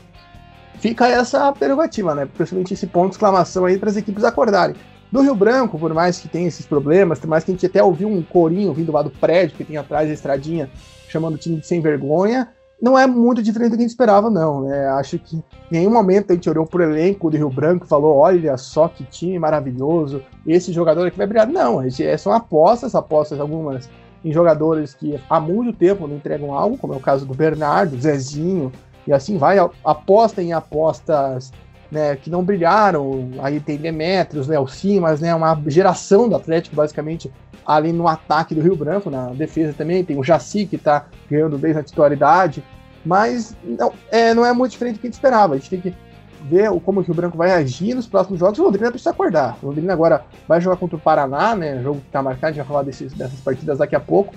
[0.78, 2.26] fica essa prerrogativa, né?
[2.26, 4.76] Principalmente esse ponto de exclamação aí para as equipes acordarem.
[5.10, 7.82] Do Rio Branco, por mais que tenha esses problemas, por mais que a gente até
[7.82, 10.68] ouviu um corinho vindo lá do prédio que tem atrás da estradinha,
[11.08, 12.48] chamando o time de sem vergonha,
[12.80, 14.62] não é muito diferente do que a gente esperava, não.
[14.62, 14.86] Né?
[14.88, 18.16] Acho que em nenhum momento a gente olhou pro elenco do Rio Branco e falou:
[18.16, 21.46] olha só que time maravilhoso, esse jogador aqui vai brilhar.
[21.46, 23.88] Não, gente, é, são apostas, apostas algumas
[24.24, 27.96] em jogadores que há muito tempo não entregam algo, como é o caso do Bernardo,
[28.00, 28.72] Zezinho,
[29.06, 31.52] e assim vai, aposta em apostas
[31.90, 37.30] né, que não brilharam, aí tem Demetrios, Léo Simas, né, uma geração do Atlético basicamente
[37.64, 41.58] ali no ataque do Rio Branco, na defesa também, tem o Jaci que está ganhando
[41.58, 42.62] desde a titularidade,
[43.04, 45.80] mas não é, não é muito diferente do que a gente esperava, a gente tem
[45.80, 45.94] que
[46.42, 49.66] ver como o Rio Branco vai agir nos próximos jogos, o Londrina precisa acordar, o
[49.66, 52.66] Londrina agora vai jogar contra o Paraná, né, jogo que está marcado, a gente vai
[52.66, 54.34] falar desses, dessas partidas daqui a pouco,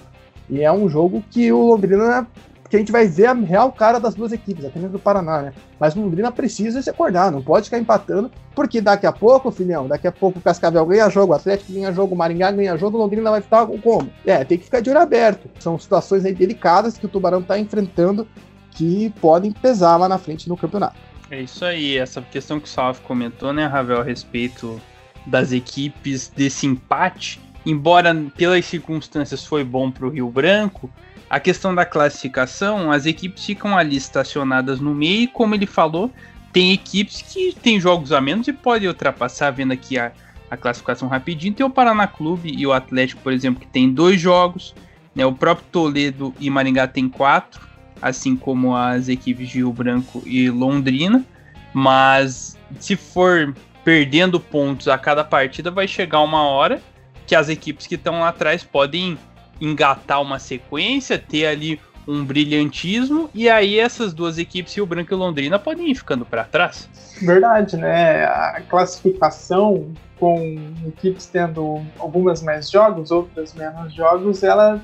[0.50, 2.28] e é um jogo que o Londrina
[2.70, 5.54] que a gente vai ver a real cara das duas equipes, mesmo do Paraná, né?
[5.80, 9.88] Mas o Londrina precisa se acordar, não pode ficar empatando, porque daqui a pouco, filhão,
[9.88, 12.98] daqui a pouco o Cascavel ganha jogo, o Atlético ganha jogo, o Maringá ganha jogo,
[12.98, 14.10] o Londrina vai ficar como?
[14.26, 15.50] É, tem que ficar de olho aberto.
[15.60, 18.28] São situações delicadas que o Tubarão está enfrentando
[18.72, 20.98] que podem pesar lá na frente no campeonato.
[21.32, 24.80] É isso aí, essa questão que o Salve comentou, né, Ravel, a respeito
[25.26, 30.90] das equipes desse empate, embora pelas circunstâncias foi bom para o Rio Branco,
[31.30, 36.12] a questão da classificação, as equipes ficam ali estacionadas no meio, e como ele falou,
[36.52, 40.12] tem equipes que têm jogos a menos e podem ultrapassar, vendo aqui a,
[40.50, 41.54] a classificação rapidinho.
[41.54, 44.74] Tem o Paraná Clube e o Atlético, por exemplo, que tem dois jogos.
[45.13, 45.26] Né?
[45.26, 47.62] O próprio Toledo e Maringá tem quatro,
[48.02, 51.24] assim como as equipes de Rio Branco e Londrina.
[51.72, 56.82] Mas se for perdendo pontos a cada partida, vai chegar uma hora
[57.28, 59.15] que as equipes que estão lá atrás podem
[59.60, 65.15] engatar uma sequência, ter ali um brilhantismo, e aí essas duas equipes, Rio Branco e
[65.15, 66.89] Londrina, podem ir ficando para trás.
[67.22, 68.26] Verdade, né?
[68.26, 74.82] A classificação com equipes tendo algumas mais jogos, outras menos jogos, ela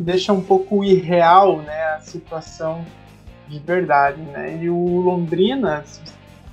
[0.00, 2.84] deixa um pouco irreal né, a situação
[3.48, 4.58] de verdade, né?
[4.62, 5.82] E o Londrina,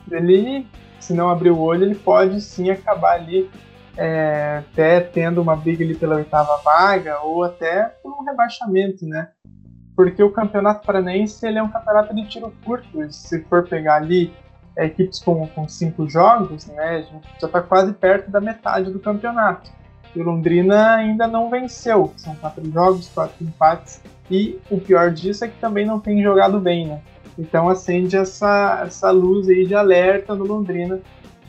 [0.09, 0.65] ele,
[0.99, 3.49] se não abrir o olho, ele pode sim acabar ali
[3.97, 9.29] é, até tendo uma briga ali pela oitava vaga ou até por um rebaixamento, né?
[9.95, 13.11] Porque o Campeonato Paranaense ele é um campeonato de tiro curto.
[13.11, 14.31] Se for pegar ali
[14.75, 18.91] é, equipes com, com cinco jogos, né, a gente já está quase perto da metade
[18.91, 19.71] do campeonato.
[20.15, 22.13] E o Londrina ainda não venceu.
[22.15, 24.01] São quatro jogos, quatro empates.
[24.29, 27.01] E o pior disso é que também não tem jogado bem, né?
[27.37, 30.99] Então acende essa, essa luz aí de alerta no Londrina,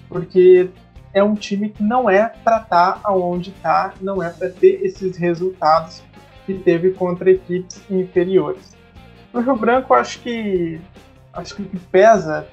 [0.09, 0.71] porque
[1.13, 4.85] é um time que não é para estar tá aonde está, não é para ter
[4.85, 6.03] esses resultados
[6.47, 8.77] que teve contra equipes inferiores.
[9.33, 10.81] No Rio Branco, acho que
[11.33, 12.47] acho que pesa,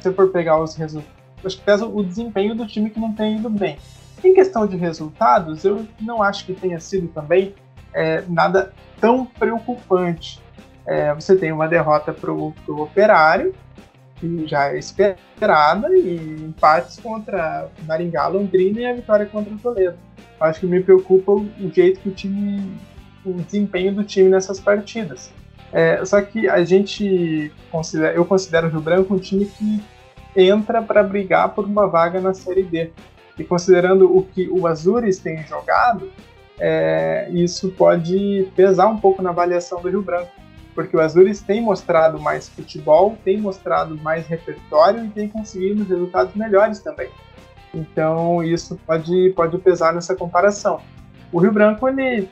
[0.00, 3.36] se for pegar os resultados, acho que pesa o desempenho do time que não tem
[3.36, 3.78] ido bem.
[4.22, 7.54] Em questão de resultados, eu não acho que tenha sido também
[7.94, 10.40] é, nada tão preocupante.
[10.86, 13.54] É, você tem uma derrota para o Operário,
[14.46, 19.96] já é esperada, e empates contra Maringá, Londrina e a vitória contra o Toledo.
[20.40, 22.72] Acho que me preocupa o jeito que o time,
[23.24, 25.32] o desempenho do time nessas partidas.
[25.72, 29.80] É, só que a gente considera, eu considero o Rio Branco um time que
[30.34, 32.90] entra para brigar por uma vaga na Série D.
[33.38, 36.10] E considerando o que o Azures tem jogado,
[36.58, 40.30] é, isso pode pesar um pouco na avaliação do Rio Branco,
[40.80, 46.34] porque o Azures tem mostrado mais futebol, tem mostrado mais repertório e tem conseguido resultados
[46.34, 47.10] melhores também.
[47.74, 50.80] Então isso pode, pode pesar nessa comparação.
[51.30, 52.30] O Rio Branco ele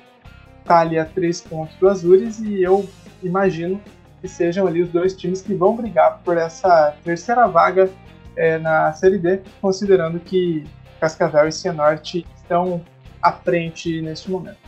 [0.60, 2.88] está ali a três pontos do Azures e eu
[3.22, 3.78] imagino
[4.22, 7.90] que sejam ali os dois times que vão brigar por essa terceira vaga
[8.34, 10.66] é, na Série D, considerando que
[10.98, 12.80] Cascavel e Cianorte estão
[13.20, 14.67] à frente neste momento.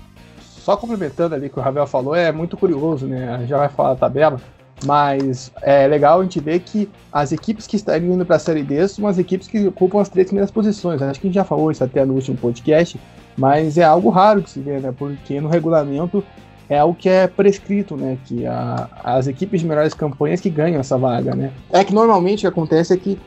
[0.61, 3.45] Só complementando ali o que o Ravel falou, é muito curioso, né?
[3.49, 4.39] Já vai falar da tabela,
[4.85, 8.63] mas é legal a gente ver que as equipes que estariam indo para a Série
[8.63, 11.01] D são as equipes que ocupam as três primeiras posições.
[11.01, 13.01] Acho que a gente já falou isso até no último podcast,
[13.37, 14.93] mas é algo raro de se ver, né?
[14.97, 16.23] Porque no regulamento
[16.69, 18.19] é algo que é prescrito, né?
[18.27, 21.53] Que a, as equipes de melhores campanhas que ganham essa vaga, né?
[21.73, 23.19] É que normalmente o que acontece é que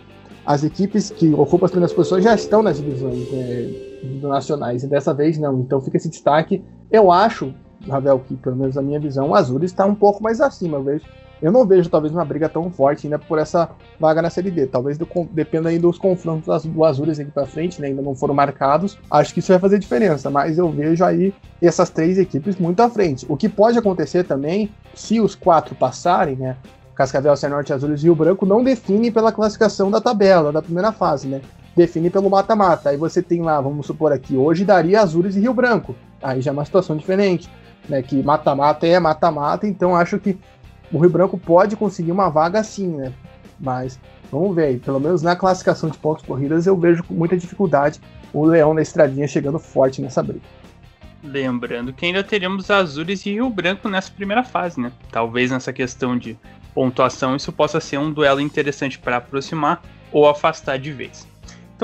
[0.45, 5.13] as equipes que ocupam as primeiras posições já estão nas divisões né, nacionais, e dessa
[5.13, 5.59] vez não.
[5.59, 6.63] Então fica esse destaque.
[6.91, 7.53] Eu acho,
[7.87, 10.77] Ravel, que pelo menos a minha visão, o Azul está um pouco mais acima.
[10.77, 11.05] Eu, vejo,
[11.41, 14.67] eu não vejo talvez uma briga tão forte ainda por essa vaga na Série D.
[14.67, 18.33] Talvez do, dependa aí dos confrontos do Azures aqui para frente, né, ainda não foram
[18.33, 18.97] marcados.
[19.09, 22.89] Acho que isso vai fazer diferença, mas eu vejo aí essas três equipes muito à
[22.89, 23.25] frente.
[23.29, 26.57] O que pode acontecer também, se os quatro passarem, né?
[26.95, 31.27] Cascavel, Cianorte, Azul e Rio Branco não define pela classificação da tabela, da primeira fase,
[31.27, 31.41] né?
[31.75, 32.89] Define pelo mata-mata.
[32.89, 35.95] Aí você tem lá, vamos supor aqui, hoje daria Azures e Rio Branco.
[36.21, 37.49] Aí já é uma situação diferente,
[37.89, 38.01] né?
[38.01, 40.37] Que mata-mata é mata-mata, então acho que
[40.91, 43.11] o Rio Branco pode conseguir uma vaga assim, né?
[43.59, 43.99] Mas
[44.31, 47.99] vamos ver aí, pelo menos na classificação de pontos corridas eu vejo com muita dificuldade
[48.31, 50.41] o Leão da Estradinha chegando forte nessa briga.
[51.23, 54.91] Lembrando que ainda teremos Azures e Rio Branco nessa primeira fase, né?
[55.11, 56.37] Talvez nessa questão de
[56.73, 59.81] pontuação, isso possa ser um duelo interessante para aproximar
[60.11, 61.27] ou afastar de vez.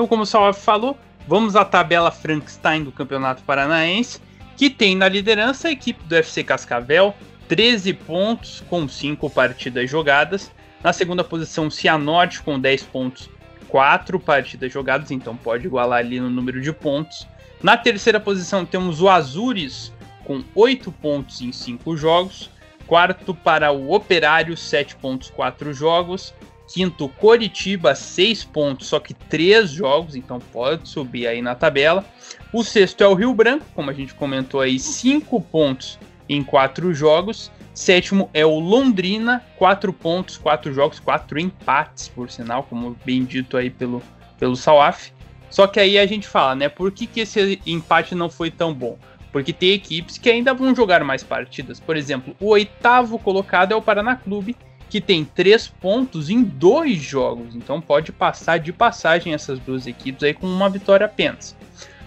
[0.00, 0.96] Então, como o Salve falou,
[1.28, 4.18] vamos à tabela Frankenstein do Campeonato Paranaense,
[4.56, 7.14] que tem na liderança a equipe do FC Cascavel,
[7.48, 10.50] 13 pontos com 5 partidas jogadas.
[10.82, 13.28] Na segunda posição, Cianorte com 10 pontos,
[13.68, 17.28] 4 partidas jogadas, então pode igualar ali no número de pontos.
[17.62, 19.92] Na terceira posição, temos o Azures
[20.24, 22.48] com 8 pontos em 5 jogos.
[22.86, 26.32] Quarto para o Operário, 7 pontos, 4 jogos.
[26.72, 32.04] Quinto, Coritiba, 6 pontos, só que 3 jogos, então pode subir aí na tabela.
[32.52, 36.94] O sexto é o Rio Branco, como a gente comentou aí, 5 pontos em 4
[36.94, 37.50] jogos.
[37.74, 43.56] Sétimo é o Londrina, 4 pontos, 4 jogos, 4 empates, por sinal, como bem dito
[43.56, 44.00] aí pelo,
[44.38, 45.10] pelo Salaf.
[45.50, 48.72] Só que aí a gente fala, né, por que, que esse empate não foi tão
[48.72, 48.96] bom?
[49.32, 51.78] porque tem equipes que ainda vão jogar mais partidas.
[51.78, 54.56] Por exemplo, o oitavo colocado é o Paraná Clube,
[54.90, 60.24] que tem três pontos em dois jogos, então pode passar de passagem essas duas equipes
[60.24, 61.56] aí com uma vitória apenas.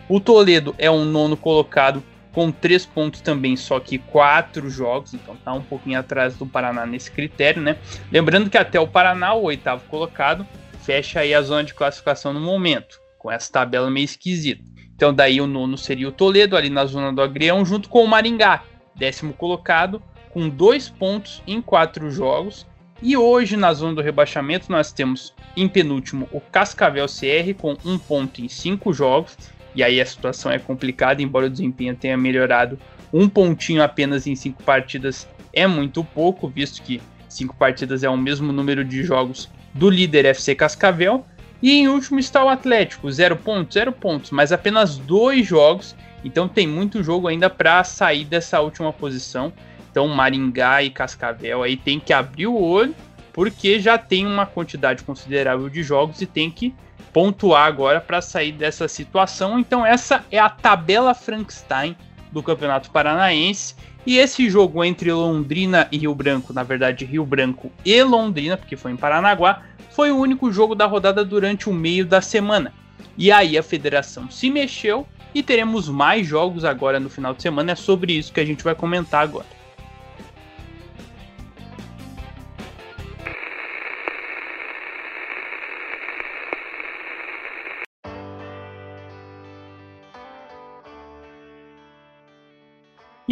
[0.10, 2.04] O Toledo é um nono colocado
[2.34, 6.86] com três pontos também, só que quatro jogos, então tá um pouquinho atrás do Paraná
[6.86, 7.78] nesse critério, né?
[8.12, 10.46] Lembrando que até o Paraná, o oitavo colocado,
[10.82, 14.64] fecha aí a zona de classificação no momento, com essa tabela meio esquisita.
[14.94, 18.08] Então daí o nono seria o Toledo, ali na zona do Agrião, junto com o
[18.08, 18.64] Maringá,
[18.94, 22.66] décimo colocado, com dois pontos em quatro jogos.
[23.04, 28.00] E hoje, na zona do rebaixamento, nós temos em penúltimo o Cascavel CR com um
[28.00, 29.38] ponto em cinco jogos.
[29.76, 32.80] E aí a situação é complicada, embora o desempenho tenha melhorado,
[33.12, 37.02] um pontinho apenas em cinco partidas é muito pouco, visto que
[37.34, 41.26] Cinco partidas é o mesmo número de jogos do líder FC Cascavel.
[41.64, 45.96] E em último está o Atlético, zero pontos, zero pontos, mas apenas dois jogos.
[46.24, 49.52] Então tem muito jogo ainda para sair dessa última posição.
[49.94, 52.96] Então Maringá e Cascavel aí tem que abrir o olho,
[53.32, 56.74] porque já tem uma quantidade considerável de jogos e tem que
[57.14, 59.60] pontuar agora para sair dessa situação.
[59.60, 61.96] Então essa é a tabela Frankenstein
[62.32, 63.76] do Campeonato Paranaense.
[64.04, 68.76] E esse jogo entre Londrina e Rio Branco, na verdade Rio Branco e Londrina, porque
[68.76, 72.74] foi em Paranaguá, foi o único jogo da rodada durante o meio da semana.
[73.16, 77.74] E aí a federação se mexeu e teremos mais jogos agora no final de semana.
[77.74, 79.46] É sobre isso que a gente vai comentar agora.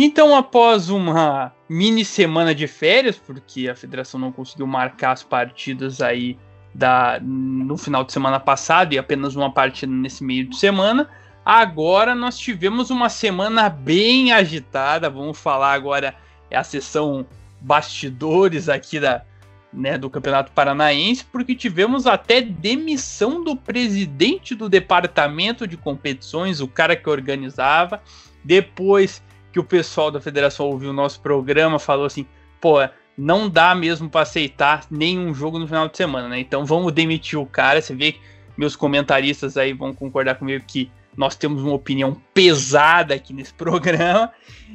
[0.04, 6.02] Então, após uma mini semana de férias, porque a federação não conseguiu marcar as partidas
[6.02, 6.40] aí
[6.74, 11.08] da, no final de semana passado e apenas uma partida nesse meio de semana.
[11.46, 15.08] Agora nós tivemos uma semana bem agitada.
[15.08, 16.16] Vamos falar agora
[16.50, 17.24] é a sessão
[17.60, 19.24] bastidores aqui da,
[19.72, 26.68] né, do Campeonato Paranaense, porque tivemos até demissão do presidente do departamento de competições, o
[26.68, 28.02] cara que organizava.
[28.44, 29.22] Depois
[29.52, 32.26] que o pessoal da federação ouviu o nosso programa, falou assim:
[32.60, 32.78] pô,
[33.18, 36.40] não dá mesmo para aceitar nenhum jogo no final de semana, né?
[36.40, 37.82] Então vamos demitir o cara.
[37.82, 38.22] Você vê que
[38.58, 44.32] meus comentaristas aí vão concordar comigo que nós temos uma opinião pesada aqui nesse programa.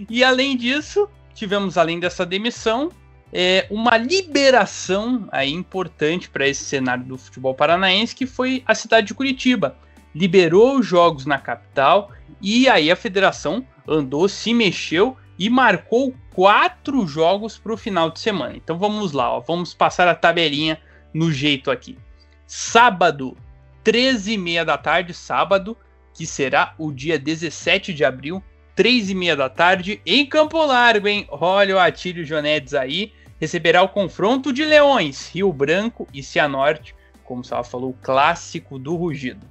[0.09, 2.91] E além disso, tivemos além dessa demissão,
[3.33, 9.09] é, uma liberação aí importante para esse cenário do futebol paranaense, que foi a cidade
[9.09, 9.77] de Curitiba.
[10.15, 12.11] Liberou os jogos na capital
[12.41, 18.21] e aí a federação andou, se mexeu e marcou quatro jogos para o final de
[18.21, 18.57] semana.
[18.57, 20.79] Então vamos lá, ó, vamos passar a tabelinha
[21.13, 21.99] no jeito aqui.
[22.47, 23.37] Sábado,
[23.85, 25.77] 13h30 da tarde, sábado,
[26.15, 28.43] que será o dia 17 de abril,
[28.77, 31.27] 3h30 da tarde, em Campo Largo, hein?
[31.31, 37.41] Olha o Atílio Jonedes aí, receberá o confronto de Leões, Rio Branco e Cianorte, como
[37.41, 39.47] o Sala falou, clássico do Rugido.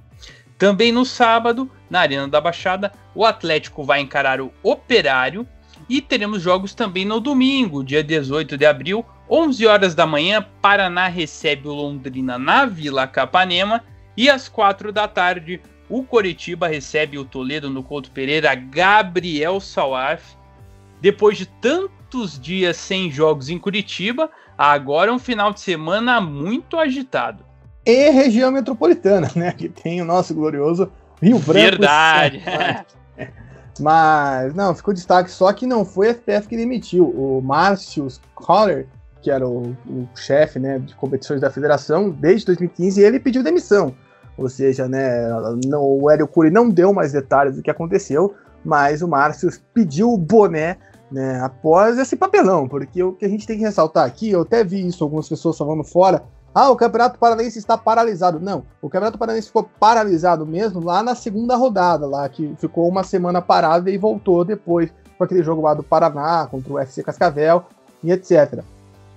[0.58, 5.46] Também no sábado, na Arena da Baixada, o Atlético vai encarar o Operário
[5.88, 11.08] e teremos jogos também no domingo, dia 18 de abril, 11 horas da manhã, Paraná
[11.08, 13.84] recebe o Londrina na Vila Capanema
[14.16, 20.34] e às 4 da tarde, o Coritiba recebe o Toledo no Couto Pereira, Gabriel Salaf.
[21.00, 26.78] Depois de tantos dias sem jogos em Curitiba, agora é um final de semana muito
[26.78, 27.44] agitado
[27.86, 29.52] e região metropolitana, né?
[29.52, 30.90] Que tem o nosso glorioso
[31.22, 31.70] Rio Branco.
[31.70, 32.42] Verdade.
[33.78, 37.08] Mas, não, ficou destaque só que não foi a FPF que demitiu.
[37.08, 38.86] O Márcio Coller,
[39.22, 43.94] que era o, o chefe né, de competições da federação desde 2015, ele pediu demissão.
[44.36, 45.28] Ou seja, né,
[45.66, 48.34] não, o Hélio Cury não deu mais detalhes do que aconteceu,
[48.64, 50.76] mas o Márcio pediu o boné
[51.10, 54.64] né, após esse papelão, porque o que a gente tem que ressaltar aqui, eu até
[54.64, 56.22] vi isso algumas pessoas falando fora,
[56.58, 58.40] ah, o Campeonato Paranaense está paralisado.
[58.40, 63.04] Não, o Campeonato Paranaense ficou paralisado mesmo lá na segunda rodada, lá que ficou uma
[63.04, 67.64] semana parada e voltou depois com aquele jogo lá do Paraná contra o FC Cascavel
[68.02, 68.62] e etc.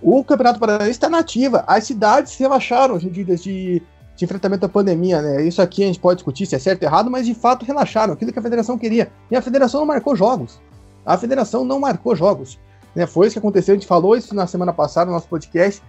[0.02, 1.64] O Campeonato Paranaense está nativa.
[1.66, 3.82] As cidades relaxaram as medidas de,
[4.18, 5.42] de enfrentamento à pandemia, né?
[5.42, 8.16] Isso aqui a gente pode discutir se é certo ou errado, mas de fato relaxaram,
[8.16, 9.10] aquilo que a federação queria.
[9.32, 10.60] E a federação não marcou jogos.
[11.06, 12.60] A federação não marcou jogos.
[12.94, 13.08] Né?
[13.08, 15.82] Foi isso que aconteceu, a gente falou isso na semana passada no nosso podcast.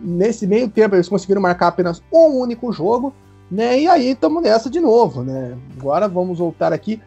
[0.00, 3.12] Nesse meio tempo, eles conseguiram marcar apenas um único jogo,
[3.50, 3.80] né?
[3.80, 5.56] E aí estamos nessa de novo, né?
[5.78, 7.00] Agora vamos voltar aqui.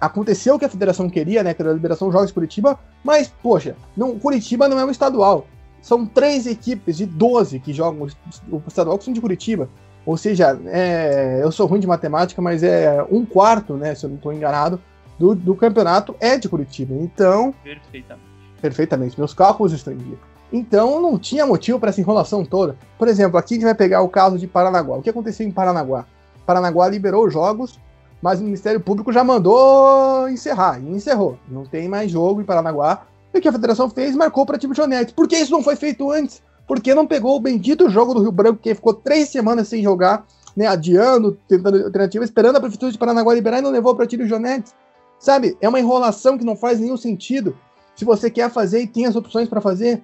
[0.00, 1.52] Aconteceu o que a federação queria, né?
[1.52, 4.90] Que era a liberação de jogos de Curitiba, mas, poxa, não, Curitiba não é um
[4.90, 5.46] estadual.
[5.82, 8.06] São três equipes de 12 que jogam
[8.50, 9.68] o estadual que são de Curitiba.
[10.06, 13.94] Ou seja, é, eu sou ruim de matemática, mas é um quarto, né?
[13.94, 14.80] Se eu não estou enganado,
[15.18, 16.94] do, do campeonato é de Curitiba.
[16.94, 17.54] Então.
[17.62, 18.30] Perfeitamente.
[18.60, 19.18] Perfeitamente.
[19.18, 20.18] Meus cálculos estão em dia.
[20.52, 22.76] Então não tinha motivo para essa enrolação toda.
[22.98, 24.96] Por exemplo, aqui a gente vai pegar o caso de Paranaguá.
[24.96, 26.04] O que aconteceu em Paranaguá?
[26.44, 27.78] Paranaguá liberou os jogos,
[28.20, 31.38] mas o Ministério Público já mandou encerrar, e encerrou.
[31.48, 33.06] Não tem mais jogo em Paranaguá.
[33.32, 34.16] E o que a federação fez?
[34.16, 35.14] Marcou para time Jonetes.
[35.14, 36.42] Por que isso não foi feito antes?
[36.66, 39.82] Por que não pegou o bendito jogo do Rio Branco, que ficou três semanas sem
[39.82, 40.24] jogar,
[40.56, 44.26] né, adiando, tentando alternativa, esperando a Prefeitura de Paranaguá liberar e não levou para time
[44.26, 44.74] Jonetes?
[45.18, 45.56] Sabe?
[45.60, 47.56] É uma enrolação que não faz nenhum sentido.
[47.94, 50.02] Se você quer fazer e tem as opções para fazer,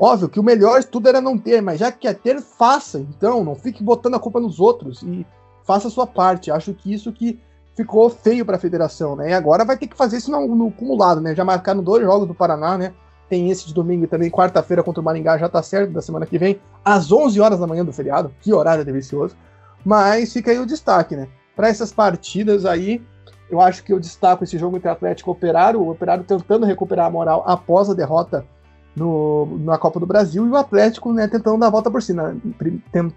[0.00, 2.98] Óbvio que o melhor tudo era não ter, mas já que quer ter, faça.
[3.00, 5.26] Então, não fique botando a culpa nos outros e
[5.64, 6.52] faça a sua parte.
[6.52, 7.40] Acho que isso que
[7.74, 9.30] ficou feio para a federação, né?
[9.30, 11.34] E agora vai ter que fazer isso no, no acumulado, né?
[11.34, 12.92] Já marcaram dois jogos do Paraná, né?
[13.28, 16.26] Tem esse de domingo e também quarta-feira contra o Maringá já tá certo, da semana
[16.26, 18.32] que vem, às 11 horas da manhã do feriado.
[18.40, 19.36] Que horário delicioso.
[19.84, 21.28] Mas fica aí o destaque, né?
[21.54, 23.02] Para essas partidas aí,
[23.50, 27.06] eu acho que eu destaco esse jogo entre Atlético e Operário, o Operário tentando recuperar
[27.06, 28.46] a moral após a derrota
[28.98, 32.36] no, na Copa do Brasil e o Atlético né, tentando dar a volta por cima,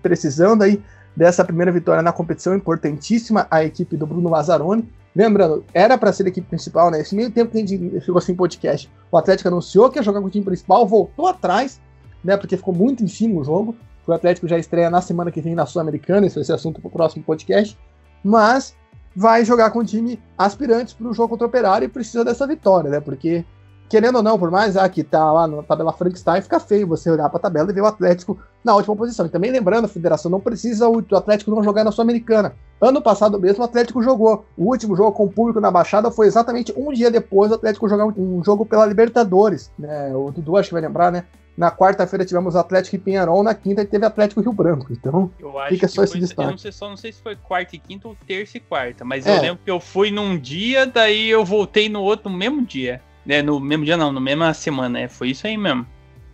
[0.02, 0.82] precisando aí
[1.16, 4.88] dessa primeira vitória na competição importantíssima, a equipe do Bruno Mazzaroni.
[5.14, 7.02] Lembrando, era para ser a equipe principal, né?
[7.02, 10.22] Esse meio tempo que a gente ficou assim podcast, o Atlético anunciou que ia jogar
[10.22, 11.82] com o time principal, voltou atrás,
[12.24, 12.38] né?
[12.38, 13.76] Porque ficou muito em cima o jogo.
[14.08, 16.88] O Atlético já estreia na semana que vem na Sul-Americana, esse vai ser assunto para
[16.88, 17.78] o próximo podcast.
[18.24, 18.74] Mas
[19.14, 22.48] vai jogar com o time aspirantes para o jogo contra o Operário e precisa dessa
[22.48, 23.00] vitória, né?
[23.02, 23.44] Porque
[23.92, 27.12] querendo ou não, por mais ah, que tá lá na tabela Frankenstein, fica feio você
[27.12, 29.26] olhar para a tabela e ver o Atlético na última posição.
[29.26, 32.56] E também lembrando, a federação não precisa o Atlético não jogar na Sul-Americana.
[32.80, 34.46] Ano passado mesmo o Atlético jogou.
[34.56, 37.90] O último jogo com o público na Baixada foi exatamente um dia depois do Atlético
[37.90, 39.70] jogar um jogo pela Libertadores.
[39.78, 40.16] Né?
[40.16, 41.26] O Dudu acho que vai lembrar, né?
[41.58, 44.88] Na quarta-feira tivemos Atlético e Pinharol, na quinta teve Atlético e Rio Branco.
[44.90, 45.30] Então,
[45.68, 46.48] fica só esse destaque.
[46.48, 49.04] Eu não, sei, só não sei se foi quarta e quinta ou terça e quarta,
[49.04, 49.38] mas é.
[49.38, 53.02] eu lembro que eu fui num dia, daí eu voltei no outro no mesmo dia.
[53.28, 55.86] É, no mesmo dia não, no mesma semana, é, foi isso aí mesmo.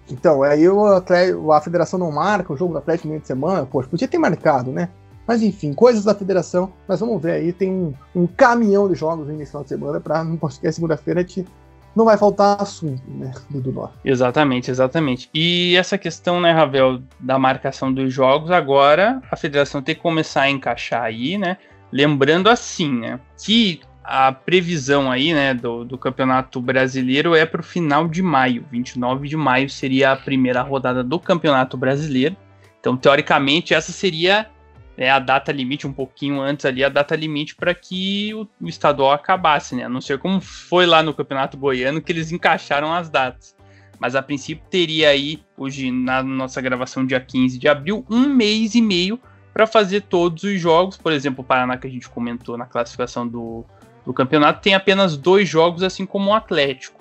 [0.10, 3.28] Então, aí o Atlético, a federação não marca o jogo do Atlético no meio de
[3.28, 4.90] semana, poxa, podia ter marcado, né?
[5.28, 9.28] Mas enfim, coisas da federação, mas vamos ver aí, tem um, um caminhão de jogos
[9.28, 11.46] nesse final de semana, para não podcast segunda-feira gente
[11.94, 13.96] não vai faltar assunto, né, do Norte.
[14.06, 15.30] Exatamente, exatamente.
[15.34, 20.44] E essa questão, né, Ravel, da marcação dos jogos, agora a federação tem que começar
[20.44, 21.58] a encaixar aí, né,
[21.92, 27.64] lembrando assim, né, que a previsão aí, né, do, do Campeonato Brasileiro é para o
[27.64, 28.66] final de maio.
[28.72, 32.34] 29 de maio seria a primeira rodada do Campeonato Brasileiro.
[32.80, 34.48] Então, teoricamente, essa seria
[34.96, 38.70] né, a data limite, um pouquinho antes ali, a data limite para que o, o,
[38.70, 39.84] estadual acabasse, né?
[39.84, 43.58] A não ser como foi lá no Campeonato Goiano que eles encaixaram as datas.
[44.00, 48.74] Mas a princípio teria aí, hoje, na nossa gravação, dia 15 de abril, um mês
[48.74, 49.20] e meio
[49.54, 50.96] para fazer todos os jogos.
[50.96, 53.66] Por exemplo, o Paraná que a gente comentou na classificação do,
[54.08, 56.98] do campeonato tem apenas dois jogos, assim como o Atlético.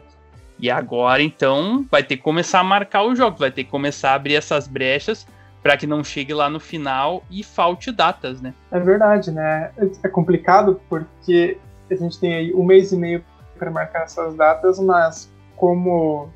[0.58, 4.10] E agora, então, vai ter que começar a marcar os jogos, vai ter que começar
[4.10, 5.24] a abrir essas brechas
[5.62, 8.52] para que não chegue lá no final e falte datas, né?
[8.72, 9.70] É verdade, né?
[10.02, 11.56] É complicado porque
[11.88, 13.24] a gente tem aí um mês e meio
[13.56, 16.28] para marcar essas datas, mas como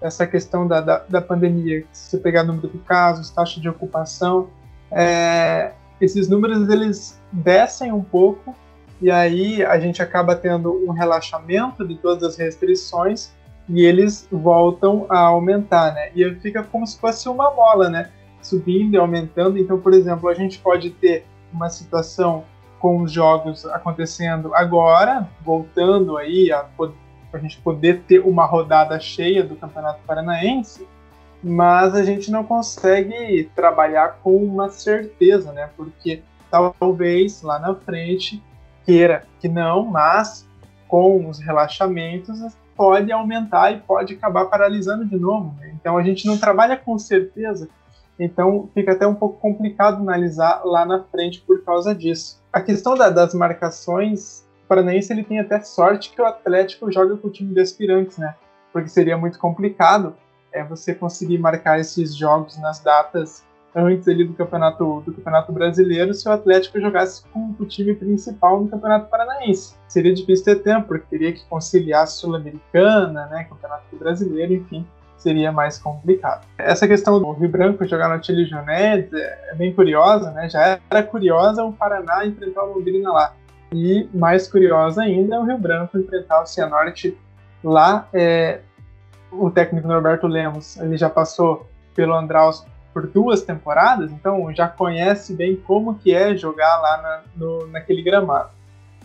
[0.00, 3.68] essa questão da, da, da, pandemia, se você pegar o número de casos, taxa de
[3.68, 4.48] ocupação,
[4.90, 8.56] é, esses números eles descem um pouco
[9.00, 13.32] e aí a gente acaba tendo um relaxamento de todas as restrições
[13.68, 16.10] e eles voltam a aumentar, né?
[16.14, 18.10] E fica como se fosse uma bola, né?
[18.42, 19.58] Subindo e aumentando.
[19.58, 22.44] Então, por exemplo, a gente pode ter uma situação
[22.80, 26.64] com os jogos acontecendo agora, voltando aí a,
[27.32, 30.86] a gente poder ter uma rodada cheia do Campeonato Paranaense,
[31.42, 35.70] mas a gente não consegue trabalhar com uma certeza, né?
[35.76, 38.42] Porque talvez lá na frente
[38.88, 40.48] queira que não, mas
[40.88, 42.40] com os relaxamentos
[42.74, 45.54] pode aumentar e pode acabar paralisando de novo.
[45.60, 45.74] Né?
[45.78, 47.68] Então a gente não trabalha com certeza,
[48.18, 52.42] então fica até um pouco complicado analisar lá na frente por causa disso.
[52.50, 57.14] A questão da, das marcações, o Paranaense ele tem até sorte que o Atlético joga
[57.18, 58.34] com o time de aspirantes, né?
[58.72, 60.16] Porque seria muito complicado
[60.50, 66.14] é, você conseguir marcar esses jogos nas datas antes ali do campeonato do campeonato brasileiro
[66.14, 69.74] se o Atlético jogasse com o time principal no campeonato paranaense.
[69.88, 75.50] Seria difícil ter tempo porque teria que conciliar a sul-americana né campeonato brasileiro enfim seria
[75.50, 76.46] mais complicado.
[76.56, 79.08] Essa questão do Rio Branco jogar no Chile é,
[79.50, 80.48] é bem curiosa né?
[80.48, 83.34] Já era curiosa o Paraná enfrentar o Londrina lá.
[83.72, 87.18] E mais curiosa ainda é o Rio Branco enfrentar o Cianorte
[87.62, 88.60] lá é,
[89.30, 90.76] o técnico Norberto Lemos.
[90.78, 92.64] Ele já passou pelo Andraus
[92.98, 98.02] por duas temporadas, então já conhece bem como que é jogar lá na, no, naquele
[98.02, 98.50] gramado.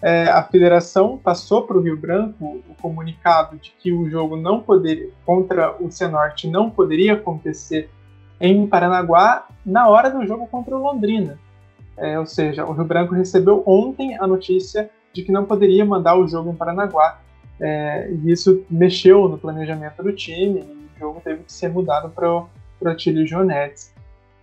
[0.02, 4.60] É, a federação passou para o Rio Branco o comunicado de que o jogo não
[4.60, 7.90] poderia contra o Cianorte não poderia acontecer
[8.42, 11.38] em Paranaguá na hora do jogo contra o Londrina.
[11.96, 16.18] É, ou seja, o Rio Branco recebeu ontem a notícia de que não poderia mandar
[16.18, 17.20] o jogo em Paranaguá.
[17.62, 22.10] É, e isso mexeu no planejamento do time e o jogo teve que ser mudado
[22.10, 22.28] para
[22.90, 23.94] Atílio Jonetes.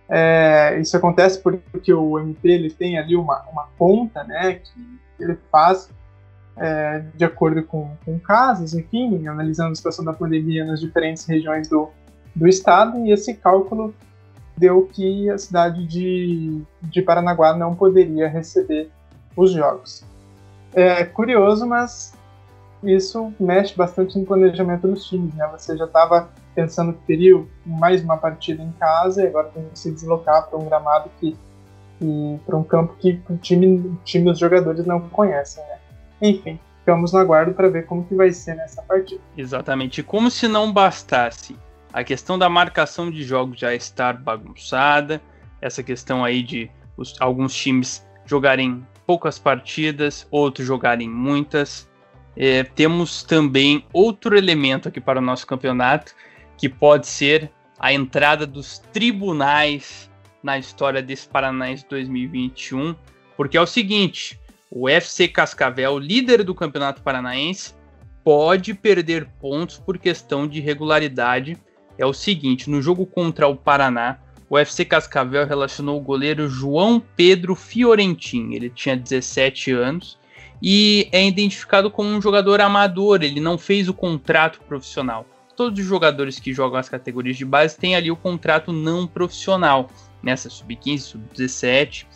[0.09, 5.37] É, isso acontece porque o MP ele tem ali uma, uma conta né, que ele
[5.49, 5.89] faz
[6.57, 11.67] é, de acordo com, com casos, enfim, analisando a situação da pandemia nas diferentes regiões
[11.69, 11.89] do,
[12.35, 13.95] do estado, e esse cálculo
[14.57, 18.89] deu que a cidade de, de Paranaguá não poderia receber
[19.35, 20.03] os jogos.
[20.73, 22.13] É curioso, mas
[22.83, 25.47] isso mexe bastante no planejamento dos times, né?
[25.51, 29.79] Você já estava pensando que teria mais uma partida em casa e agora tem que
[29.79, 31.37] se deslocar para um gramado que,
[32.45, 35.77] para um campo que o time, o time dos jogadores não conhecem, né?
[36.21, 39.21] Enfim, ficamos no aguardo para ver como que vai ser nessa partida.
[39.37, 40.03] Exatamente.
[40.03, 41.55] Como se não bastasse
[41.93, 45.21] a questão da marcação de jogos já estar bagunçada,
[45.61, 51.89] essa questão aí de os, alguns times jogarem poucas partidas, outros jogarem muitas.
[52.35, 56.15] É, temos também outro elemento aqui para o nosso campeonato,
[56.61, 57.49] que pode ser
[57.79, 60.07] a entrada dos tribunais
[60.43, 62.95] na história desse Paranaense 2021,
[63.35, 64.39] porque é o seguinte:
[64.69, 67.73] o FC Cascavel, líder do Campeonato Paranaense,
[68.23, 71.57] pode perder pontos por questão de regularidade.
[71.97, 77.01] É o seguinte: no jogo contra o Paraná, o FC Cascavel relacionou o goleiro João
[77.15, 78.53] Pedro Fiorentin.
[78.53, 80.19] Ele tinha 17 anos
[80.61, 85.25] e é identificado como um jogador amador, ele não fez o contrato profissional.
[85.61, 89.91] Todos os jogadores que jogam as categorias de base têm ali o contrato não profissional,
[90.23, 92.07] nessa sub-15, sub-17.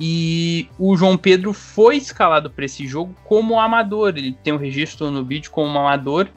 [0.00, 4.58] E o João Pedro foi escalado para esse jogo como amador, ele tem o um
[4.58, 6.28] registro no vídeo como amador,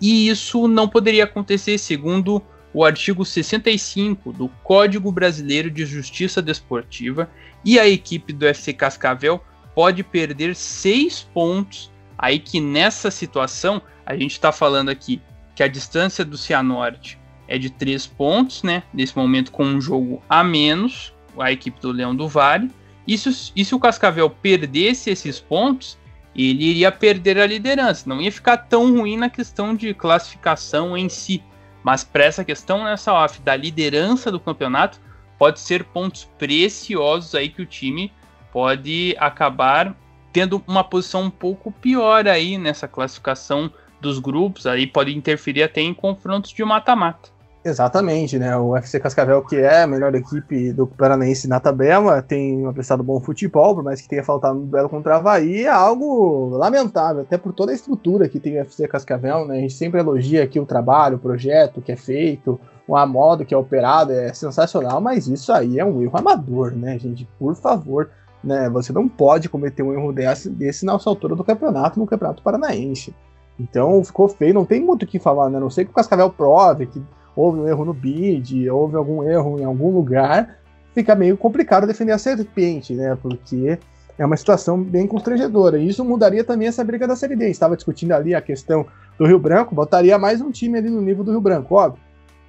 [0.00, 2.42] e isso não poderia acontecer, segundo
[2.72, 7.30] o artigo 65 do Código Brasileiro de Justiça Desportiva,
[7.64, 9.40] e a equipe do FC Cascavel
[9.76, 11.88] pode perder seis pontos.
[12.18, 15.22] Aí que nessa situação a gente está falando aqui
[15.54, 18.82] que a distância do Cianorte é de três pontos, né?
[18.92, 22.70] Nesse momento com um jogo a menos, a equipe do Leão do Vale.
[23.06, 25.98] E se, e se o Cascavel perdesse esses pontos,
[26.34, 28.08] ele iria perder a liderança.
[28.08, 31.42] Não ia ficar tão ruim na questão de classificação em si.
[31.82, 34.98] Mas para essa questão nessa off da liderança do campeonato,
[35.38, 38.10] pode ser pontos preciosos aí que o time
[38.50, 39.94] pode acabar
[40.32, 43.70] tendo uma posição um pouco pior aí nessa classificação
[44.04, 47.34] dos grupos, aí pode interferir até em confrontos de mata-mata.
[47.64, 48.54] Exatamente, né?
[48.58, 53.18] O FC Cascavel, que é a melhor equipe do Paranaense na tabela, tem apresentado bom
[53.18, 57.38] futebol, por mais que tenha faltado no duelo contra a Havaí, é algo lamentável, até
[57.38, 59.56] por toda a estrutura que tem o FC Cascavel, né?
[59.56, 63.54] A gente sempre elogia aqui o trabalho, o projeto que é feito, o modo que
[63.54, 67.26] é operado, é sensacional, mas isso aí é um erro amador, né, gente?
[67.38, 68.10] Por favor,
[68.42, 68.68] né?
[68.68, 73.14] Você não pode cometer um erro desse, desse na altura do campeonato, no Campeonato Paranaense.
[73.58, 75.58] Então ficou feio, não tem muito o que falar, né?
[75.58, 77.02] A não sei que o Cascavel prove que
[77.36, 80.58] houve um erro no bid, houve algum erro em algum lugar,
[80.92, 83.16] fica meio complicado defender a serpente, né?
[83.20, 83.78] Porque
[84.16, 85.78] é uma situação bem constrangedora.
[85.78, 87.48] E isso mudaria também essa briga da Série D.
[87.48, 88.86] Estava discutindo ali a questão
[89.18, 92.02] do Rio Branco, botaria mais um time ali no nível do Rio Branco, óbvio.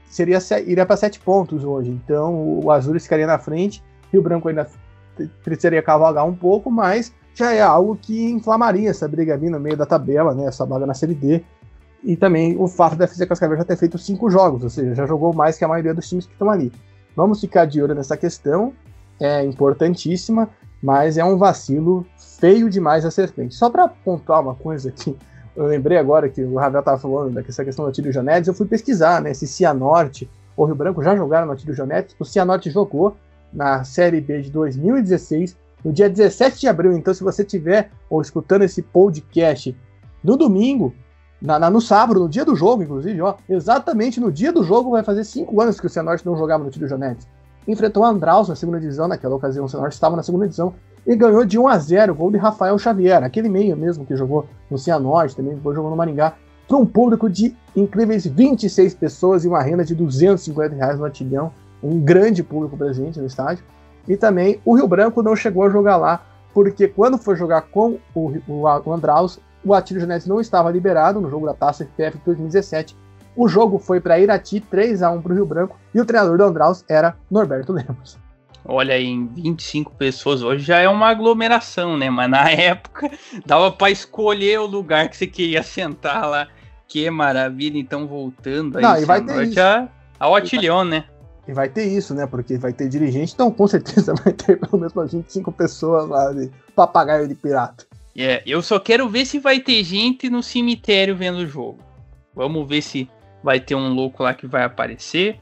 [0.09, 1.89] Seria, iria para sete pontos hoje.
[1.89, 4.67] Então o Azul ficaria na frente, Rio Branco ainda
[5.43, 9.75] precisaria cavalgar um pouco, mas já é algo que inflamaria essa briga ali no meio
[9.75, 10.45] da tabela, né?
[10.45, 11.43] Essa vaga na Série D.
[12.03, 15.05] E também o fato da FC Cascavel já ter feito cinco jogos, ou seja, já
[15.05, 16.71] jogou mais que a maioria dos times que estão ali.
[17.15, 18.73] Vamos ficar de olho nessa questão,
[19.19, 20.49] é importantíssima,
[20.81, 22.05] mas é um vacilo
[22.39, 23.55] feio demais a serpente.
[23.55, 25.17] Só para pontuar uma coisa aqui,
[25.55, 28.67] eu lembrei agora que o Ravel estava falando dessa questão do Atílio Jonetes, eu fui
[28.67, 32.15] pesquisar, né, se Cianorte ou Rio Branco já jogaram no Atílio Jonetes.
[32.19, 33.17] O Cianorte jogou,
[33.51, 36.93] na Série B de 2016, no dia 17 de abril.
[36.93, 39.77] Então, se você tiver ou escutando esse podcast
[40.23, 40.95] no domingo,
[41.39, 44.89] na, na, no sábado, no dia do jogo, inclusive, ó, exatamente no dia do jogo,
[44.89, 47.27] vai fazer cinco anos que o Cianorte não jogava no Tiro Jonetes.
[47.67, 50.73] Enfrentou o Andraus na segunda divisão, naquela ocasião o Cianorte estava na segunda divisão,
[51.05, 54.47] e ganhou de 1 a 0 gol de Rafael Xavier, aquele meio mesmo que jogou
[54.71, 56.33] no Cianorte, também depois jogou no Maringá,
[56.67, 61.51] para um público de incríveis 26 pessoas e uma renda de 250 reais no atilhão
[61.83, 63.63] um grande público presente no estádio.
[64.07, 67.99] E também o Rio Branco não chegou a jogar lá, porque quando foi jogar com
[68.13, 72.17] o, o, o Andraus, o Atílio Genetes não estava liberado no jogo da Taça FPF
[72.19, 72.95] de 2017.
[73.35, 76.37] O jogo foi para Irati, 3 a 1 para o Rio Branco, e o treinador
[76.37, 78.17] do Andraus era Norberto Lemos.
[78.67, 82.09] Olha, em 25 pessoas hoje já é uma aglomeração, né?
[82.09, 83.11] Mas na época
[83.45, 86.47] dava para escolher o lugar que você queria sentar lá.
[86.87, 88.83] Que maravilha, então voltando aí.
[88.83, 89.59] Não, e vai ter isso.
[90.19, 91.05] ao Atilhão, né?
[91.47, 92.25] E vai ter isso, né?
[92.25, 96.31] Porque vai ter dirigente, então com certeza vai ter pelo menos umas 25 pessoas lá
[96.33, 97.85] de papagaio de pirata.
[98.15, 101.79] É, yeah, eu só quero ver se vai ter gente no cemitério vendo o jogo.
[102.33, 103.09] Vamos ver se
[103.43, 105.39] vai ter um louco lá que vai aparecer.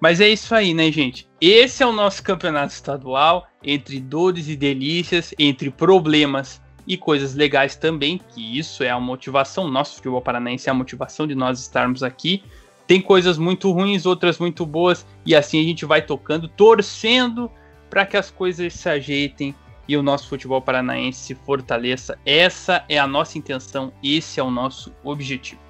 [0.00, 1.28] Mas é isso aí, né, gente?
[1.40, 7.76] Esse é o nosso campeonato estadual, entre dores e delícias, entre problemas e coisas legais
[7.76, 12.02] também, que isso é a motivação, nosso futebol paranaense é a motivação de nós estarmos
[12.02, 12.42] aqui.
[12.90, 17.48] Tem coisas muito ruins, outras muito boas, e assim a gente vai tocando, torcendo
[17.88, 19.54] para que as coisas se ajeitem
[19.86, 22.18] e o nosso futebol paranaense se fortaleça.
[22.26, 25.60] Essa é a nossa intenção, esse é o nosso objetivo.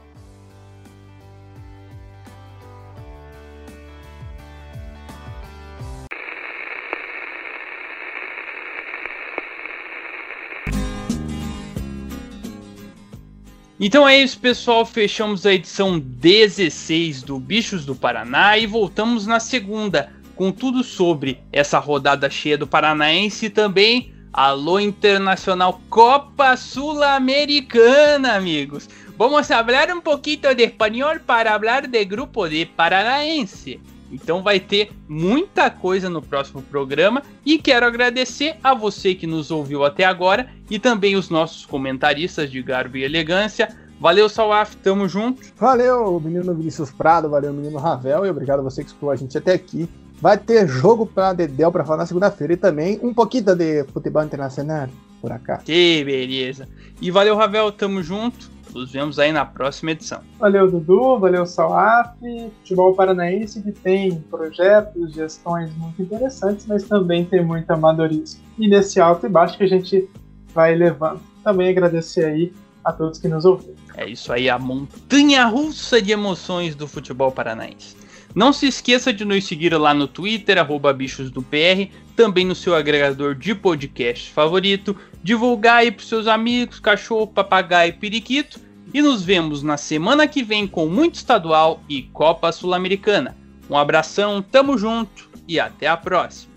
[13.82, 14.84] Então é isso, pessoal.
[14.84, 21.40] Fechamos a edição 16 do Bichos do Paraná e voltamos na segunda com tudo sobre
[21.50, 28.86] essa rodada cheia do Paranaense e também Alô Internacional Copa Sul-Americana, amigos.
[29.16, 33.80] Vamos falar um pouquinho de espanhol para falar de grupo de Paranaense.
[34.10, 39.50] Então vai ter muita coisa no próximo programa e quero agradecer a você que nos
[39.50, 43.74] ouviu até agora e também os nossos comentaristas de garbo e elegância.
[44.00, 45.42] Valeu, Salaf, tamo junto.
[45.56, 49.36] Valeu, menino Vinícius Prado, valeu, menino Ravel e obrigado a você que escutou a gente
[49.36, 49.88] até aqui.
[50.20, 54.22] Vai ter jogo para Dedel para falar na segunda-feira e também um pouquinho de futebol
[54.22, 54.88] internacional
[55.20, 55.58] por acá.
[55.58, 56.68] Que beleza.
[57.00, 58.50] E valeu, Ravel, tamo junto.
[58.74, 60.20] Nos vemos aí na próxima edição.
[60.38, 62.16] Valeu, Dudu, valeu, Salaf.
[62.60, 68.40] Futebol paranaense que tem projetos, gestões muito interessantes, mas também tem muito amadorismo.
[68.58, 70.08] E nesse alto e baixo que a gente
[70.54, 71.20] vai levando.
[71.42, 72.52] Também agradecer aí
[72.84, 73.74] a todos que nos ouviram.
[73.96, 77.96] É isso aí, a montanha russa de emoções do futebol paranaense.
[78.34, 81.90] Não se esqueça de nos seguir lá no Twitter, arroba bichosdopr,
[82.20, 87.92] também no seu agregador de podcast favorito, divulgar aí pros seus amigos, cachorro, papagaio e
[87.94, 88.60] periquito,
[88.92, 93.34] e nos vemos na semana que vem com muito estadual e Copa Sul-Americana.
[93.70, 96.52] Um abração, tamo junto e até a próxima.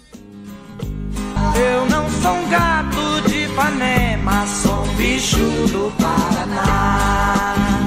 [1.56, 3.48] Eu não sou um gato de
[4.62, 5.38] sou um bicho
[5.72, 7.83] do Pará.